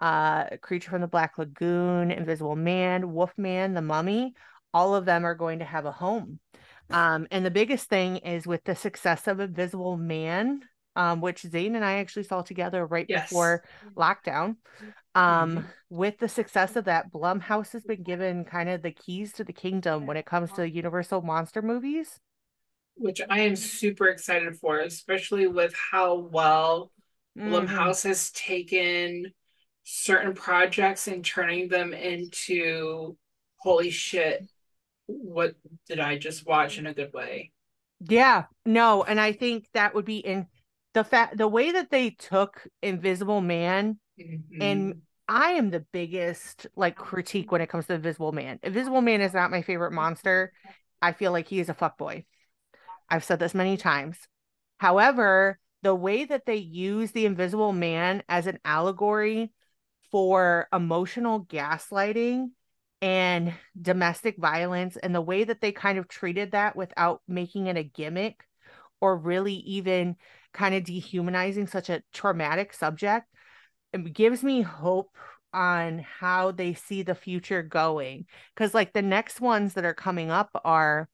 [0.00, 4.34] uh Creature from the Black Lagoon, Invisible Man, Wolfman, The Mummy,
[4.74, 6.40] all of them are going to have a home.
[6.92, 10.62] Um, and the biggest thing is with the success of Invisible Man,
[10.96, 13.30] um, which Zane and I actually saw together right Yes.
[13.30, 13.64] before
[13.96, 14.56] lockdown.
[15.14, 15.72] Um, Mhm.
[15.90, 19.52] with the success of that, Blumhouse has been given kind of the keys to the
[19.52, 22.18] kingdom when it comes to Universal monster movies.
[22.94, 26.92] Which I am super excited for, especially with how well
[27.36, 27.50] Mhm.
[27.50, 29.32] Blumhouse has taken
[29.84, 33.16] certain projects and turning them into
[33.58, 34.46] holy shit,
[35.20, 35.54] what
[35.88, 37.52] did I just watch in a good way?
[38.00, 40.46] Yeah, no, and I think that would be in
[40.94, 43.98] the fact the way that they took Invisible Man
[44.60, 44.98] And- mm-hmm.
[45.28, 48.58] I am the biggest like critique when it comes to Invisible Man.
[48.62, 50.52] Invisible Man is not my favorite monster.
[51.00, 52.26] I feel like he is a fuckboy.
[53.08, 54.18] I've said this many times.
[54.78, 59.52] However, the way that they use the Invisible Man as an allegory
[60.10, 62.50] for emotional gaslighting
[63.02, 67.76] and domestic violence, and the way that they kind of treated that without making it
[67.76, 68.44] a gimmick
[69.00, 70.16] or really even
[70.54, 73.26] kind of dehumanizing such a traumatic subject
[73.92, 75.16] it gives me hope
[75.52, 78.26] on how they see the future going.
[78.54, 81.08] Because like the next ones that are coming up are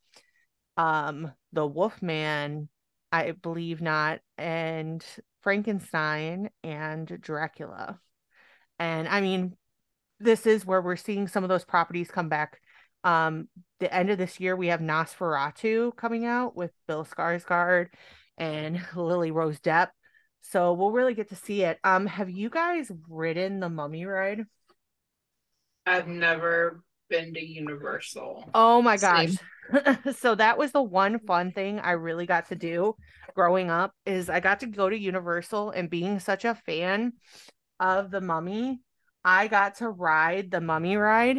[0.76, 2.68] um the wolfman
[3.10, 5.04] i believe not and
[5.42, 7.98] frankenstein and dracula.
[8.78, 9.56] And i mean
[10.20, 12.60] this is where we're seeing some of those properties come back
[13.04, 13.48] um
[13.80, 17.88] the end of this year we have nosferatu coming out with bill skarsgård
[18.36, 19.88] and lily rose depp
[20.42, 21.78] so we'll really get to see it.
[21.84, 24.44] Um, have you guys ridden the mummy ride?
[25.84, 28.50] I've never been to Universal.
[28.54, 29.34] Oh my gosh.
[30.16, 32.96] So that was the one fun thing I really got to do
[33.34, 37.12] growing up is I got to go to Universal and being such a fan
[37.78, 38.80] of the mummy,
[39.24, 41.38] I got to ride the mummy ride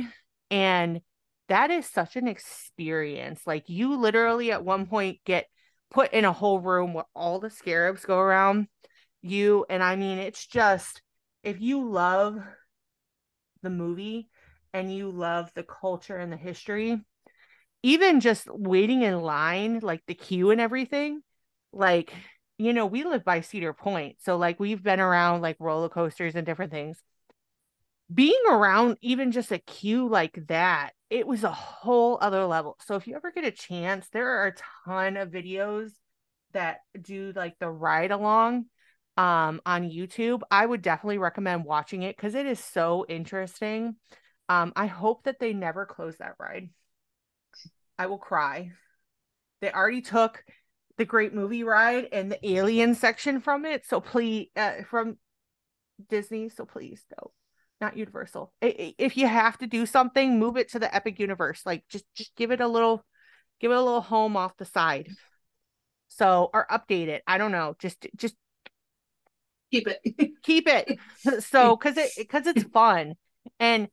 [0.52, 1.02] and
[1.48, 3.42] that is such an experience.
[3.46, 5.48] Like you literally at one point get
[5.90, 8.68] put in a whole room where all the scarabs go around
[9.22, 11.02] you and I mean it's just
[11.44, 12.40] if you love
[13.62, 14.30] the movie
[14.74, 17.00] and you love the culture and the history,
[17.84, 21.22] even just waiting in line, like the queue and everything,
[21.72, 22.14] like,
[22.58, 24.18] you know, we live by Cedar Point.
[24.20, 27.02] So, like, we've been around like roller coasters and different things.
[28.14, 32.78] Being around even just a queue like that, it was a whole other level.
[32.86, 34.56] So, if you ever get a chance, there are a
[34.86, 35.92] ton of videos
[36.54, 38.66] that do like the ride along
[39.18, 40.42] um on YouTube.
[40.50, 43.96] I would definitely recommend watching it because it is so interesting.
[44.48, 46.70] Um, I hope that they never close that ride.
[48.00, 48.72] I will cry.
[49.62, 50.44] They already took
[50.98, 53.86] the great movie ride and the alien section from it.
[53.86, 55.18] So please, uh, from
[56.10, 56.50] Disney.
[56.50, 57.32] So please, no,
[57.82, 58.54] not Universal.
[58.62, 61.62] If you have to do something, move it to the Epic Universe.
[61.66, 63.06] Like just, just give it a little,
[63.60, 65.08] give it a little home off the side.
[66.10, 67.24] So or update it.
[67.28, 67.76] I don't know.
[67.80, 68.36] Just, just
[69.72, 70.32] Keep it.
[70.44, 70.98] keep it
[71.44, 73.14] so because it because it's fun
[73.60, 73.88] and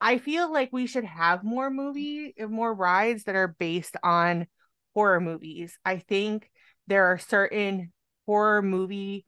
[0.00, 4.46] i feel like we should have more movie more rides that are based on
[4.94, 6.50] horror movies i think
[6.88, 7.92] there are certain
[8.26, 9.22] horror movies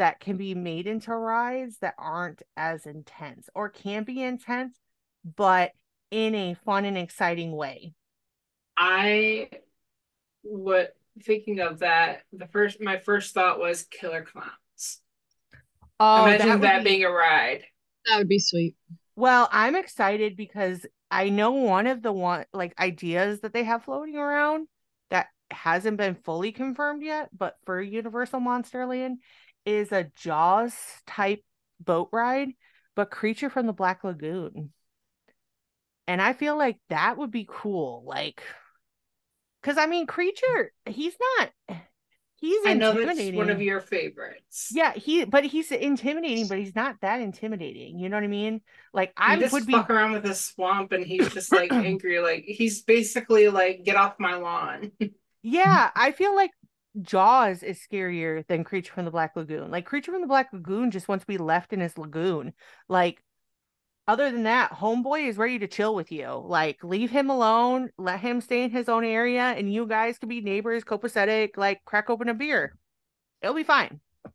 [0.00, 4.78] that can be made into rides that aren't as intense or can be intense
[5.36, 5.72] but
[6.10, 7.92] in a fun and exciting way
[8.76, 9.48] I
[10.42, 15.00] what thinking of that, the first my first thought was Killer Clowns.
[15.98, 17.64] oh Imagine would that, be- being a ride.
[18.06, 18.76] That would be sweet.
[19.16, 23.84] Well, I'm excited because I know one of the one like ideas that they have
[23.84, 24.68] floating around
[25.10, 29.16] that hasn't been fully confirmed yet, but for Universal Monsterland
[29.64, 30.74] is a Jaws
[31.06, 31.42] type
[31.78, 32.50] boat ride,
[32.94, 34.72] but creature from the Black Lagoon.
[36.06, 38.02] And I feel like that would be cool.
[38.06, 38.42] Like,
[39.62, 41.50] because I mean, creature, he's not.
[42.36, 43.26] He's I know intimidating.
[43.26, 44.68] that's one of your favorites.
[44.72, 47.98] Yeah, he but he's intimidating, but he's not that intimidating.
[47.98, 48.62] You know what I mean?
[48.94, 52.18] Like I just would be fuck around with a swamp and he's just like angry.
[52.20, 54.92] Like he's basically like, get off my lawn.
[55.42, 56.50] Yeah, I feel like
[57.00, 59.70] Jaws is scarier than Creature from the Black Lagoon.
[59.70, 62.52] Like Creature from the Black Lagoon just wants to be left in his lagoon.
[62.88, 63.22] Like
[64.08, 66.42] other than that, Homeboy is ready to chill with you.
[66.44, 70.28] Like leave him alone, let him stay in his own area, and you guys can
[70.28, 72.76] be neighbors, copacetic, like crack open a beer.
[73.42, 74.00] It'll be fine.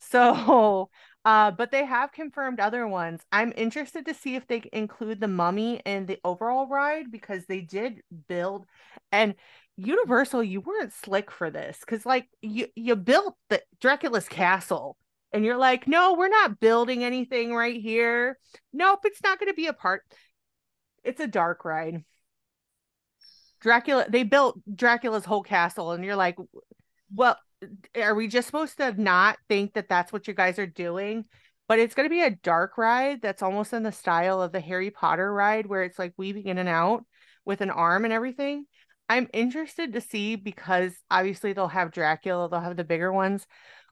[0.00, 0.90] So
[1.28, 3.20] uh, but they have confirmed other ones.
[3.30, 7.60] I'm interested to see if they include the mummy in the overall ride because they
[7.60, 8.64] did build
[9.12, 9.34] and
[9.80, 14.96] Universal, you weren't slick for this because like you you built the Dracula's castle
[15.32, 18.38] and you're like, no, we're not building anything right here.
[18.72, 20.02] Nope, it's not going to be a part.
[21.04, 22.04] It's a dark ride.
[23.60, 26.36] Dracula, they built Dracula's whole castle, and you're like,
[27.14, 27.38] well,
[27.96, 31.24] are we just supposed to not think that that's what you guys are doing?
[31.66, 34.60] But it's going to be a dark ride that's almost in the style of the
[34.60, 37.04] Harry Potter ride, where it's like weaving in and out
[37.44, 38.64] with an arm and everything.
[39.08, 43.46] I'm interested to see because obviously they'll have Dracula, they'll have the bigger ones.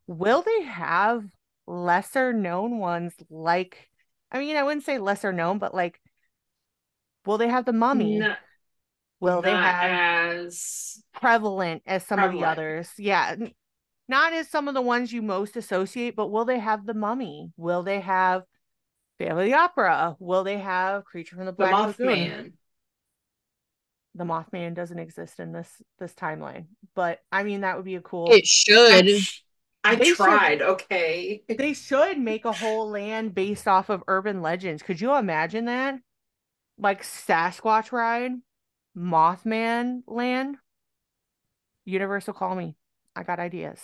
[0.06, 1.24] Will they have
[1.66, 3.88] lesser known ones like,
[4.30, 6.00] I mean, I wouldn't say lesser known, but like,
[7.24, 8.18] will they have the mummy?
[8.18, 8.38] Not,
[9.20, 9.90] will they have
[10.36, 12.90] as prevalent as some of the others?
[12.98, 13.36] Yeah.
[14.08, 17.50] Not as some of the ones you most associate, but will they have the mummy?
[17.56, 18.44] Will they have
[19.18, 20.16] Family Opera?
[20.20, 22.08] Will they have Creature from the the Black Lagoon?
[22.08, 22.52] Mothman.
[24.14, 26.66] the Mothman doesn't exist in this this timeline.
[26.94, 29.06] But I mean that would be a cool It should.
[29.06, 29.20] I,
[29.84, 31.42] I They should- tried, okay.
[31.48, 34.82] they should make a whole land based off of urban legends.
[34.82, 35.96] Could you imagine that?
[36.78, 38.32] Like Sasquatch ride,
[38.96, 40.56] Mothman land.
[41.84, 42.76] Universal call me.
[43.14, 43.80] I got ideas.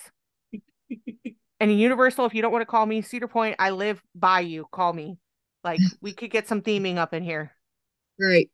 [1.61, 4.67] and Universal, if you don't want to call me Cedar Point, I live by you.
[4.73, 5.19] Call me.
[5.65, 7.53] Like we could get some theming up in here.
[8.21, 8.51] Right.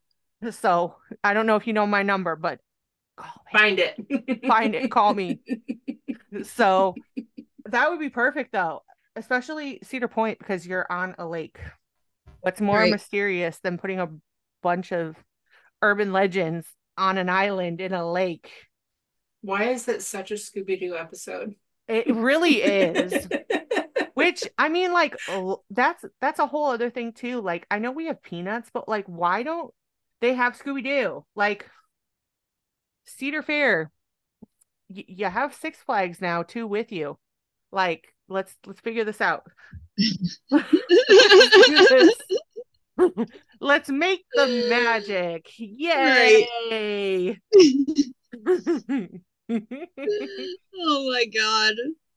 [0.51, 2.61] So I don't know if you know my number, but
[3.17, 3.59] call me.
[3.59, 4.45] Find it.
[4.47, 5.41] Find it, call me.
[6.43, 6.95] So
[7.65, 8.83] that would be perfect though,
[9.17, 11.59] especially Cedar Point because you're on a lake.
[12.43, 12.91] What's more Right.
[12.91, 14.11] mysterious than putting a
[14.63, 15.17] bunch of
[15.83, 16.67] urban legends
[16.97, 18.51] on an island in a lake?
[19.43, 21.55] Why is it such a Scooby Doo episode?
[21.87, 23.29] It really is.
[24.15, 25.17] Which I mean, like
[25.71, 27.41] that's that's a whole other thing too.
[27.41, 29.73] Like I know we have peanuts, but like why don't
[30.21, 31.25] they have Scooby Doo?
[31.37, 31.71] Like
[33.05, 33.93] Cedar Fair,
[34.89, 37.17] y- you have Six Flags now too with you.
[37.71, 39.47] Like let's let's figure this out.
[43.61, 44.01] let's do this.
[44.01, 45.47] let's make the magic.
[45.59, 47.39] Yay!
[50.79, 51.75] oh my god.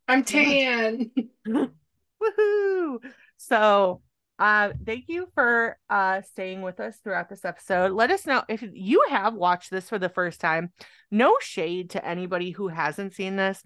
[0.08, 1.12] I'm tan.
[1.48, 3.00] Woohoo!
[3.38, 4.02] So,
[4.40, 7.92] uh, thank you for uh staying with us throughout this episode.
[7.92, 10.72] Let us know if you have watched this for the first time.
[11.10, 13.64] No shade to anybody who hasn't seen this.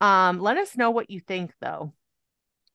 [0.00, 1.94] Um, let us know what you think though,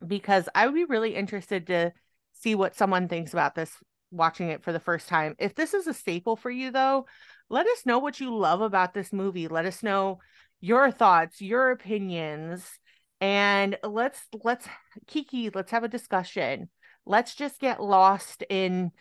[0.05, 1.93] because I would be really interested to
[2.33, 3.71] see what someone thinks about this
[4.11, 5.35] watching it for the first time.
[5.39, 7.05] If this is a staple for you though,
[7.49, 9.47] let us know what you love about this movie.
[9.47, 10.19] Let us know
[10.61, 12.67] your thoughts, your opinions,
[13.21, 14.67] and let's let's
[15.07, 16.69] Kiki, let's have a discussion.
[17.05, 18.91] Let's just get lost in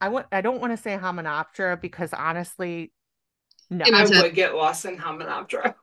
[0.00, 2.92] I want I don't want to say Hamunaptra because honestly
[3.70, 3.84] no.
[3.92, 5.74] I would get lost in Hamunaptra.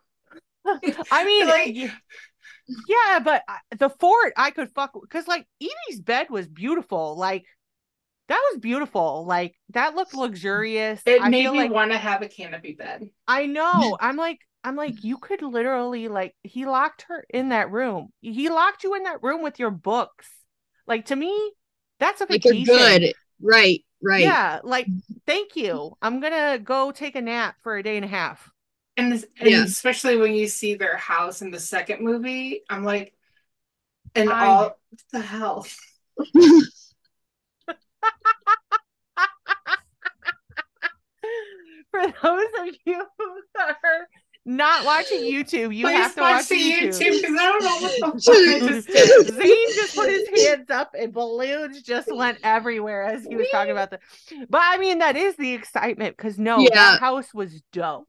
[1.12, 1.92] I mean Like-
[2.88, 7.16] yeah, but uh, the fort I could fuck because like Evie's bed was beautiful.
[7.16, 7.46] Like
[8.28, 9.26] that was beautiful.
[9.26, 11.02] Like that looked luxurious.
[11.06, 13.10] It I made feel me like want to have a canopy bed.
[13.28, 13.98] I know.
[14.02, 18.10] I'm like, I'm like, you could literally like he locked her in that room.
[18.22, 20.28] He locked you in that room with your books.
[20.88, 21.52] Like to me,
[22.00, 22.66] that's a Like vacation.
[22.66, 23.14] good.
[23.42, 23.84] Right.
[24.02, 24.24] Right.
[24.24, 24.88] Yeah, like
[25.26, 25.96] thank you.
[26.02, 28.52] I'm gonna go take a nap for a day and a half.
[28.98, 29.64] And, this, and Yeah.
[29.64, 33.14] especially when you see their house in the second movie, I'm like,
[34.16, 34.78] and I- all what
[35.12, 35.68] the hell?
[41.96, 43.26] For those of you who
[43.60, 44.08] are
[44.46, 47.00] not watching YouTube, you Please have to watch watch the YouTube.
[47.00, 49.34] Because I don't know what the fuck just.
[49.34, 53.72] Zane just put his hands up and balloons just went everywhere as he was talking
[53.72, 54.00] about the
[54.50, 56.70] but I mean that is the excitement because no, Yeah.
[56.76, 58.08] that house was dope.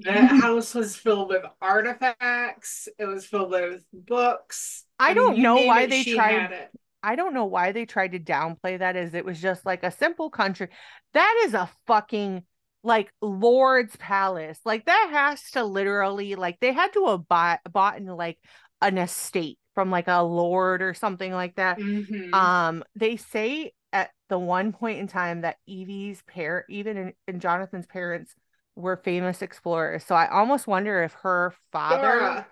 [0.00, 2.88] That house was filled with artifacts.
[2.98, 4.84] It was filled with books.
[4.98, 6.70] I don't know why it, they tried- it.
[7.02, 9.90] I don't know why they tried to downplay that as it was just like a
[9.90, 10.68] simple country.
[11.14, 12.42] That is a fucking
[12.82, 14.58] like Lord's palace.
[14.64, 18.38] Like that has to literally like they had to have bought bought in like
[18.80, 21.78] an estate from like a lord or something like that.
[21.78, 22.34] Mhm.
[22.34, 27.40] Um, they say at the one point in time that Evie's parent, even in, in
[27.40, 28.34] Jonathan's parents,
[28.76, 30.04] were famous explorers.
[30.04, 32.46] So I almost wonder if her father, Dora.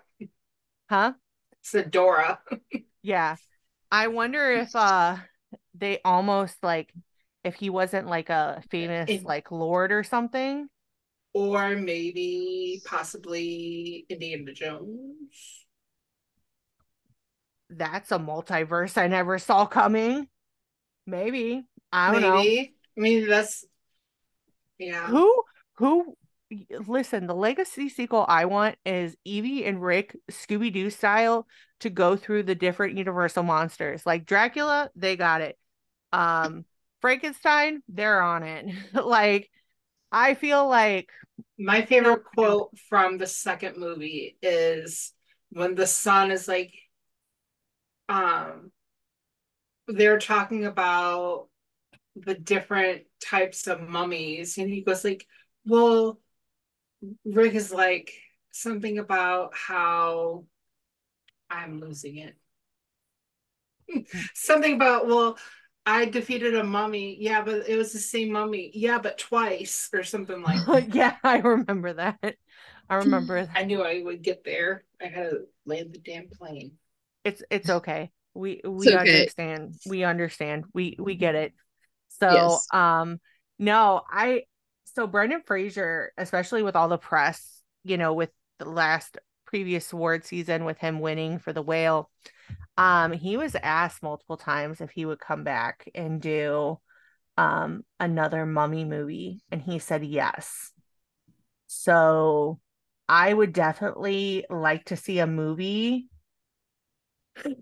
[0.89, 1.13] huh?
[1.61, 2.39] It's a Dora.
[3.01, 3.37] Yeah.
[3.89, 5.17] I wonder if uh
[5.73, 6.93] they almost like
[7.47, 10.67] if he wasn't like a famous like lord or something.
[11.33, 15.65] Or maybe possibly Indiana Jones.
[17.69, 20.27] That's a multiverse I never saw coming.
[21.05, 21.63] Maybe.
[21.91, 22.35] I don't know.
[22.37, 22.75] Maybe.
[22.97, 23.65] I mean, that's
[24.77, 25.07] yeah.
[25.07, 25.43] Who
[25.77, 26.17] who
[26.87, 31.47] listen, the legacy sequel I want is Evie and Rick Scooby Doo style
[31.79, 34.05] to go through the different universal monsters.
[34.05, 35.57] Like Dracula, they got it.
[36.11, 36.65] Um
[37.01, 38.65] Frankenstein, they're on it.
[38.93, 39.49] like
[40.11, 41.09] I feel like
[41.57, 45.13] My favorite quote from the second movie is
[45.51, 46.73] when the son is like,
[48.09, 48.71] um,
[49.87, 51.47] they're talking about
[52.15, 55.27] the different types of mummies, and he goes like,
[55.65, 56.19] "Well,
[57.25, 58.11] Rick is like
[58.51, 60.45] something about how
[61.49, 62.35] I'm losing it.
[64.33, 65.37] Something about well."
[65.87, 67.17] I defeated a mummy.
[67.19, 68.71] Yeah, but it was the same mummy.
[68.73, 70.89] Yeah, but twice or something like that.
[70.93, 72.35] yeah, I remember that.
[72.89, 74.83] I remember I knew I would get there.
[75.01, 76.73] I had to land the damn plane.
[77.23, 78.11] it's it's okay.
[78.33, 79.27] We we okay.
[79.27, 79.75] understand.
[79.85, 80.65] We understand.
[80.73, 81.53] We we get it.
[82.09, 82.67] So Yes.
[82.71, 83.19] um
[83.59, 84.43] no, I
[84.95, 89.17] so Brendan Fraser, especially with all the press, you know, with the last
[89.47, 92.11] previous award season with him winning for the whale,
[92.77, 96.79] um, he was asked multiple times if he would come back and do
[97.37, 100.71] um another mummy movie, and he said yes.
[101.67, 102.59] So
[103.09, 106.07] I would definitely like to see a movie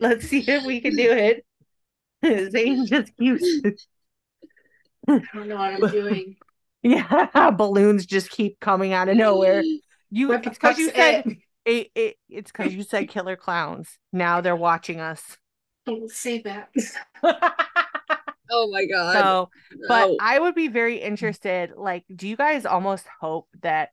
[0.00, 1.44] Let's see if we can do it.
[2.52, 3.44] Zane just keeps,
[5.08, 6.36] I don't know what I'm doing.
[6.82, 9.62] yeah, balloons just keep coming out of nowhere.
[10.14, 11.38] You, What it's because you said it?
[11.64, 12.16] it, it.
[12.28, 13.98] It's because you said killer clowns.
[14.12, 15.22] Now they're watching us.
[15.86, 16.70] Don't say that.
[18.50, 19.14] Oh my god.
[19.14, 19.50] so,
[19.88, 20.16] but No.
[20.20, 21.72] I would be very interested.
[21.76, 23.88] Like, do you guys almost hope that?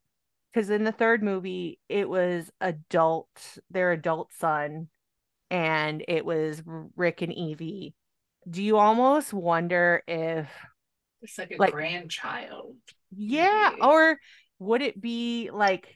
[0.54, 3.30] Because in the third movie, it was adult,
[3.70, 4.90] their adult son,
[5.50, 6.62] and it was
[6.98, 7.96] Rick and Evie.
[8.48, 10.50] Do you almost wonder if
[11.22, 12.76] It's like a Like- grandchild.
[13.16, 13.86] Yeah, Yeah.
[13.88, 14.20] or
[14.60, 15.96] would it be like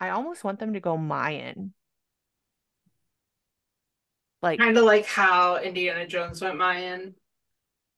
[0.00, 1.74] I almost want them to go Mayan.
[4.42, 7.14] Like Kind of like how Indiana Jones went Mayan.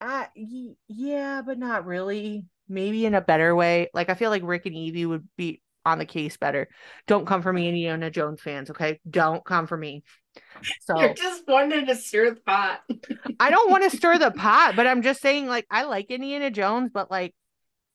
[0.00, 2.44] uh y- yeah, but not really.
[2.68, 3.90] Maybe in a better way.
[3.92, 6.68] Like I feel like Rick and Evie would be on the case better.
[7.06, 9.00] Don't come for me, Indiana Jones fans, okay?
[9.08, 10.02] Don't come for me.
[10.80, 12.80] So You're just wanting to stir the pot.
[13.38, 16.50] I don't want to stir the pot, but I'm just saying like I like Indiana
[16.50, 17.34] Jones, but like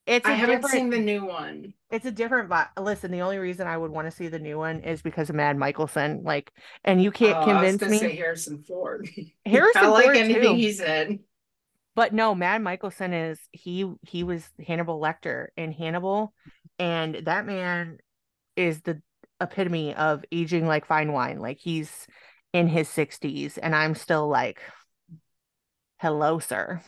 [0.08, 1.74] it's a I haven't different seen the new one.
[1.90, 2.70] It's a different vibe.
[2.80, 5.36] Listen, the only reason I would want to see the new one is because of
[5.36, 6.24] Mads Mikkelsen.
[6.24, 6.52] Like,
[6.84, 8.00] and you can't Oh, convince me.
[8.16, 9.10] Harrison Ford.
[9.46, 10.56] Harrison I like Ford anything too.
[10.56, 11.20] he said.
[11.96, 16.34] But no, Mads Mikkelsen is he he was Hannibal Lecter in Hannibal,
[16.78, 17.98] and that man
[18.56, 19.02] is the
[19.42, 21.40] epitome of aging like fine wine.
[21.40, 22.08] Like he's
[22.54, 24.62] in his 60s, and I'm still like,
[26.00, 26.82] hello, sir.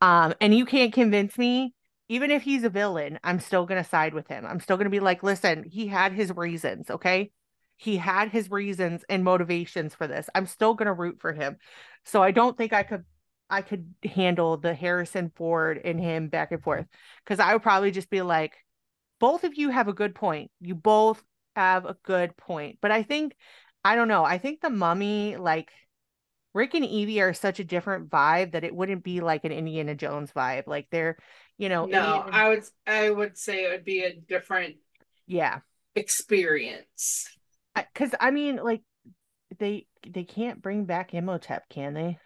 [0.00, 1.74] Um, and you can't convince me,
[2.10, 4.44] even if he's a villain, I'm still gonna side with him.
[4.44, 7.30] I'm still gonna be like, listen, he had his reasons, okay?
[7.76, 10.28] He had his reasons and motivations for this.
[10.34, 11.56] I'm still gonna root for him.
[12.04, 13.04] So I don't think I could
[13.48, 16.86] I could handle the Harrison Ford and him back and forth.
[17.26, 18.54] Cause I would probably just be like,
[19.20, 20.50] both of you have a good point.
[20.60, 21.22] You both
[21.54, 22.78] have a good point.
[22.82, 23.36] But I think
[23.84, 24.24] I don't know.
[24.24, 25.70] I think the mummy, like
[26.54, 29.94] Rick and Evie are such a different vibe that it wouldn't be like an Indiana
[29.94, 30.66] Jones vibe.
[30.66, 31.16] Like they're,
[31.60, 34.76] you know, No, I would I would say it would be a different
[35.26, 35.60] yeah.
[35.94, 37.28] experience.
[37.74, 38.82] Because I mean, like
[39.58, 42.18] they they can't bring back Imhotep, can they?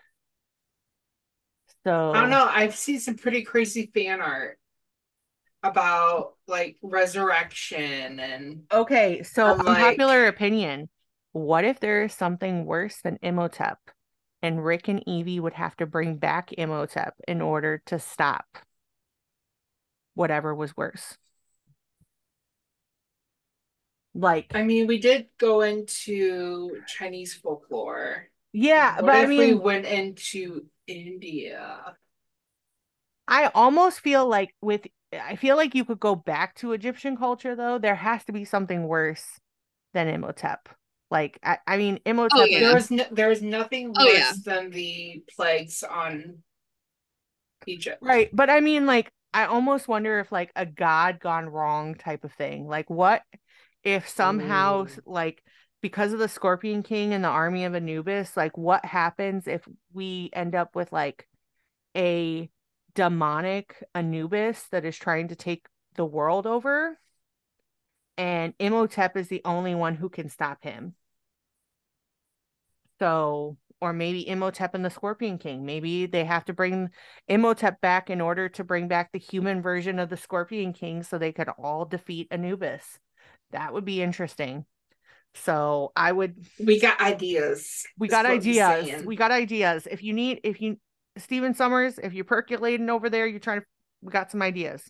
[1.84, 2.48] So I don't know.
[2.48, 4.58] I've seen some pretty crazy fan art
[5.62, 10.88] about like resurrection and Okay, so I'm unpopular opinion.
[11.32, 13.78] What if there is something worse than Imhotep
[14.42, 18.46] and Rick and Evie would have to bring back Imhotep in order to stop?
[20.14, 21.18] Whatever was worse.
[24.14, 28.28] Like I mean, we did go into Chinese folklore.
[28.52, 31.96] yeah, What but I if we mean went into India?
[33.26, 37.54] I almost feel like with I feel like you could go back to Egyptian culture
[37.56, 37.78] though.
[37.78, 39.40] There has to be something worse
[39.94, 40.68] than Imhotep.
[41.10, 42.60] Like I, I mean Imhotep Oh, is- yeah.
[42.60, 44.32] There was no, there was nothing worse Oh, yeah.
[44.32, 46.42] than the plagues on
[47.66, 48.02] Egypt.
[48.02, 52.22] right, but I mean like I almost wonder if like a god gone wrong type
[52.22, 52.68] of thing.
[52.68, 53.22] Like what
[53.82, 55.00] if somehow Ooh.
[55.04, 55.42] like
[55.82, 60.30] because of the Scorpion King and the army of Anubis, like what happens if we
[60.32, 61.28] end up with like
[61.96, 62.48] a
[62.94, 65.66] demonic Anubis that is trying to take
[65.96, 66.96] the world over?
[68.16, 70.94] And Imhotep is the only one who can stop him.
[73.00, 75.64] So, or maybe Imhotep and the Scorpion King.
[75.64, 76.90] Maybe they have to bring
[77.28, 81.18] Imhotep back in order to bring back the human version of the Scorpion King so
[81.18, 82.98] they could all defeat Anubis.
[83.52, 84.64] That would be interesting.
[85.34, 87.84] So, I would We got ideas.
[87.98, 89.04] we got ideas.
[89.04, 89.88] We got ideas.
[89.90, 90.78] If you need, if you,
[91.16, 93.66] Stephen Sommers, if you're percolating over there, you're trying to,
[94.00, 94.88] we got some ideas.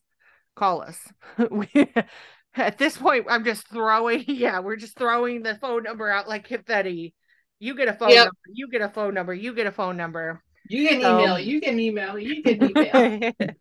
[0.55, 0.99] Call us.
[1.51, 1.69] we,
[2.57, 6.45] at this point, I'm just throwing, yeah, we're just throwing the phone number out like
[6.45, 7.15] confetti.
[7.59, 8.25] You get a phone Yep.
[8.27, 8.39] number.
[8.53, 9.35] You get a phone number.
[9.35, 10.43] You get a phone number.
[10.69, 11.39] You can So- email.
[11.39, 12.19] You can email.
[12.19, 13.33] You can email.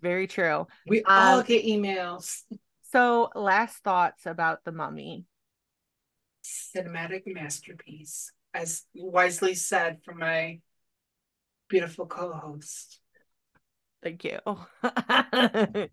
[0.00, 0.66] Very true.
[0.86, 2.42] we all Um, get emails.
[2.90, 5.24] So, last thoughts about the mummy.
[6.44, 10.60] Cinematic masterpiece, as wisely said from my
[11.68, 13.00] beautiful co-host.
[14.02, 14.38] Thank you.
[14.82, 15.88] I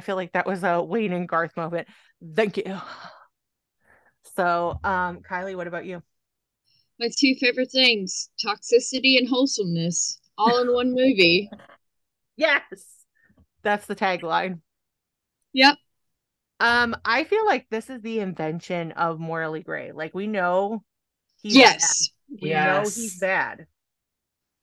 [0.00, 1.88] feel like that was a Wayne and Garth moment.
[2.34, 2.80] Thank you.
[4.36, 6.02] So, um, Kylie, what about you?
[7.00, 11.50] My two favorite things toxicity and wholesomeness, all in one movie.
[12.36, 12.62] Yes,
[13.62, 14.60] that's the tagline.
[15.52, 15.76] Yep.
[16.58, 19.92] Um, I feel like this is the invention of morally gray.
[19.92, 20.82] Like we know
[21.42, 22.08] he's yes.
[22.30, 22.42] bad.
[22.42, 23.66] We know he's bad.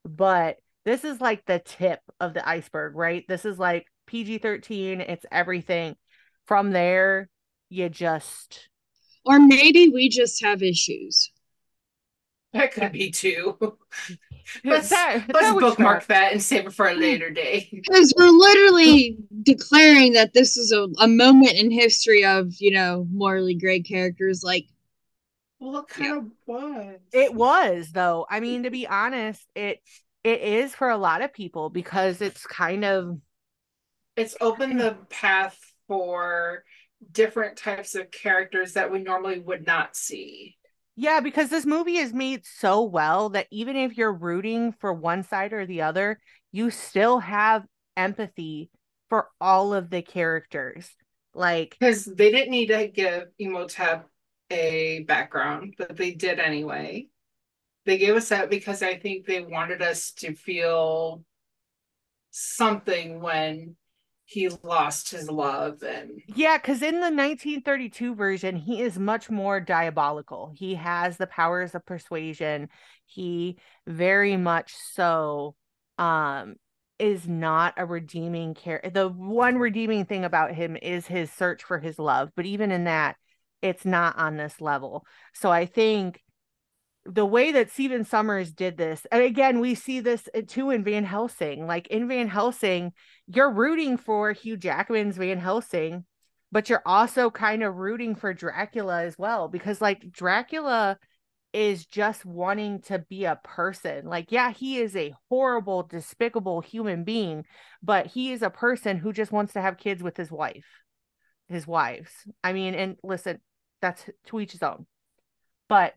[0.06, 3.24] But this is like the tip of the iceberg, right?
[3.28, 5.98] This is like PG-13, it's everything.
[6.46, 7.30] From there,
[7.70, 8.70] you just
[9.24, 11.32] Or maybe we just have issues.
[12.54, 13.58] That could be too.
[14.64, 16.08] Let's- that, Let's that bookmark track.
[16.08, 17.68] that and save it for a later day.
[17.72, 23.06] Because we're literally declaring that this is a, a moment in history of, you know,
[23.12, 24.44] morally gray characters.
[24.44, 24.66] Like,
[25.60, 27.00] Well, it kind of was.
[27.12, 28.26] It was though.
[28.30, 29.82] I mean, to be honest, it
[30.24, 33.20] it is for a lot of people because it's kind of
[34.16, 35.58] It's opened the path
[35.88, 36.64] for
[37.12, 40.57] different types of characters that we normally would not see.
[41.00, 45.22] Yeah, because this movie is made so well that even if you're rooting for one
[45.22, 46.20] side or the other,
[46.52, 47.64] you still have
[47.96, 48.72] empathy
[49.08, 50.90] for all of the characters.
[51.36, 54.10] Like Because they didn't need to give Imhotep
[54.50, 57.10] a background, but they did anyway.
[57.86, 61.24] They gave us that because I think they wanted us to feel
[62.32, 63.76] something when
[64.28, 69.62] he lost his love and Yeah, because in the 1932 version, he is much more
[69.62, 70.52] diabolical.
[70.54, 72.68] He has the powers of persuasion.
[73.06, 75.56] He very much so
[75.98, 76.56] um
[77.00, 78.90] is not a redeeming character.
[78.90, 82.84] The one redeeming thing about him is his search for his love, but even in
[82.86, 83.16] that,
[83.62, 85.06] it's not on this level.
[85.34, 86.22] So I think
[87.08, 90.84] the way that Stephen Sommers did this, and again, we see this uh, too in
[90.84, 91.66] Van Helsing.
[91.66, 92.92] Like in Van Helsing,
[93.28, 96.06] you're rooting for Hugh Jackman's Van Helsing,
[96.52, 100.98] but you're also kind of rooting for Dracula as well because like Dracula
[101.54, 104.06] is just wanting to be a person.
[104.06, 107.46] Like yeah, he is a horrible, despicable human being,
[107.82, 110.68] but he is a person who just wants to have kids with his wife,
[111.48, 112.12] his wives.
[112.44, 113.40] I mean, and listen,
[113.82, 114.86] that's to each his own.
[115.70, 115.94] But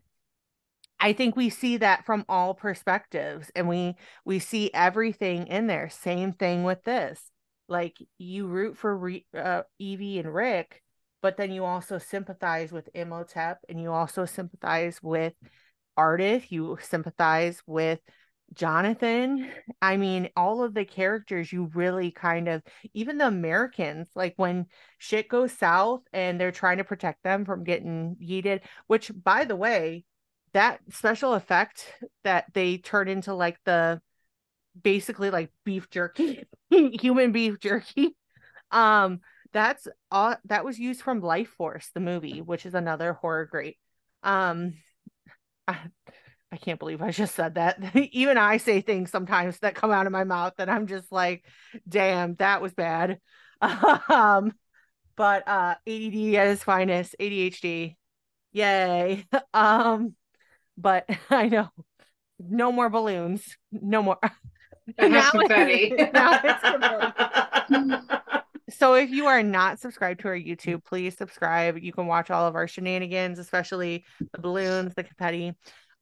[1.01, 5.89] I think we see that from all perspectives and we we see everything in there.
[5.89, 7.19] Same thing with this.
[7.67, 10.83] Like you root for Re- uh, Evie and Rick,
[11.21, 15.33] but then you also sympathize with Imhotep and you also sympathize with
[15.97, 17.99] Ardath, you sympathize with
[18.53, 19.49] Jonathan.
[19.81, 22.61] I mean, all of the characters you really kind of
[22.93, 24.67] even the Americans, like when
[24.99, 29.55] shit goes south and they're trying to protect them from getting yeeted, which by the
[29.55, 30.03] way,
[30.53, 31.87] that special effect
[32.23, 34.01] that they turn into like the
[34.81, 38.15] basically like beef jerky, human beef jerky.
[38.71, 39.19] Um,
[39.53, 43.77] that's all that was used from Lifeforce, the movie, which is another horror great.
[44.23, 44.75] Um,
[45.67, 45.77] I,
[46.51, 47.95] I can't believe I just said that.
[48.11, 51.45] Even I say things sometimes that come out of my mouth that I'm just like,
[51.87, 53.19] damn, that was bad.
[53.61, 54.53] um,
[55.15, 57.95] but uh, ADD at its finest, ADHD,
[58.51, 59.25] yay.
[59.53, 60.15] um,
[60.77, 61.69] but I know
[62.49, 64.17] no more balloons, no more.
[64.99, 65.93] now, confetti.
[66.13, 66.61] now it's
[67.67, 68.07] confetti.
[68.69, 71.77] so if you are not subscribed to our YouTube, please subscribe.
[71.77, 75.53] You can watch all of our shenanigans, especially the balloons, the confetti.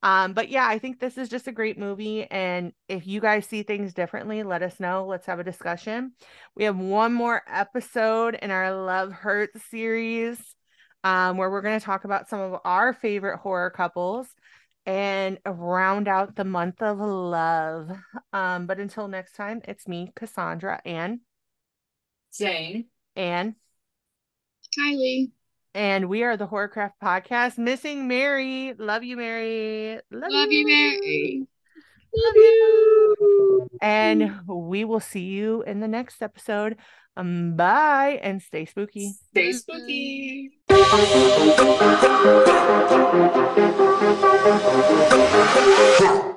[0.02, 2.24] Um, but yeah, I think this is just a great movie.
[2.32, 5.06] And if you guys see things differently, let us know.
[5.06, 6.14] Let's have a discussion.
[6.56, 10.40] We have one more episode in our Love Hurt series
[11.04, 14.28] um, where we're going to talk about some of our favorite horror couples
[14.90, 17.92] and round out the month of love.
[18.34, 21.20] Um, but until next time, it's me, Cassandra, and
[22.34, 22.86] Zane,
[23.16, 23.54] and
[24.76, 25.30] Kylie.
[25.76, 27.60] And we are the Horrorcraft Podcast.
[27.60, 28.74] Missing Mary.
[28.80, 30.00] Love you, Mary.
[30.10, 30.58] Love, Love you.
[30.58, 31.48] you, Mary.
[32.16, 33.68] Love you.
[33.84, 36.78] And we will see you in the next episode.
[37.16, 39.14] Um, bye and stay spooky.
[39.30, 40.59] Stay spooky.
[46.02, 46.29] Huh.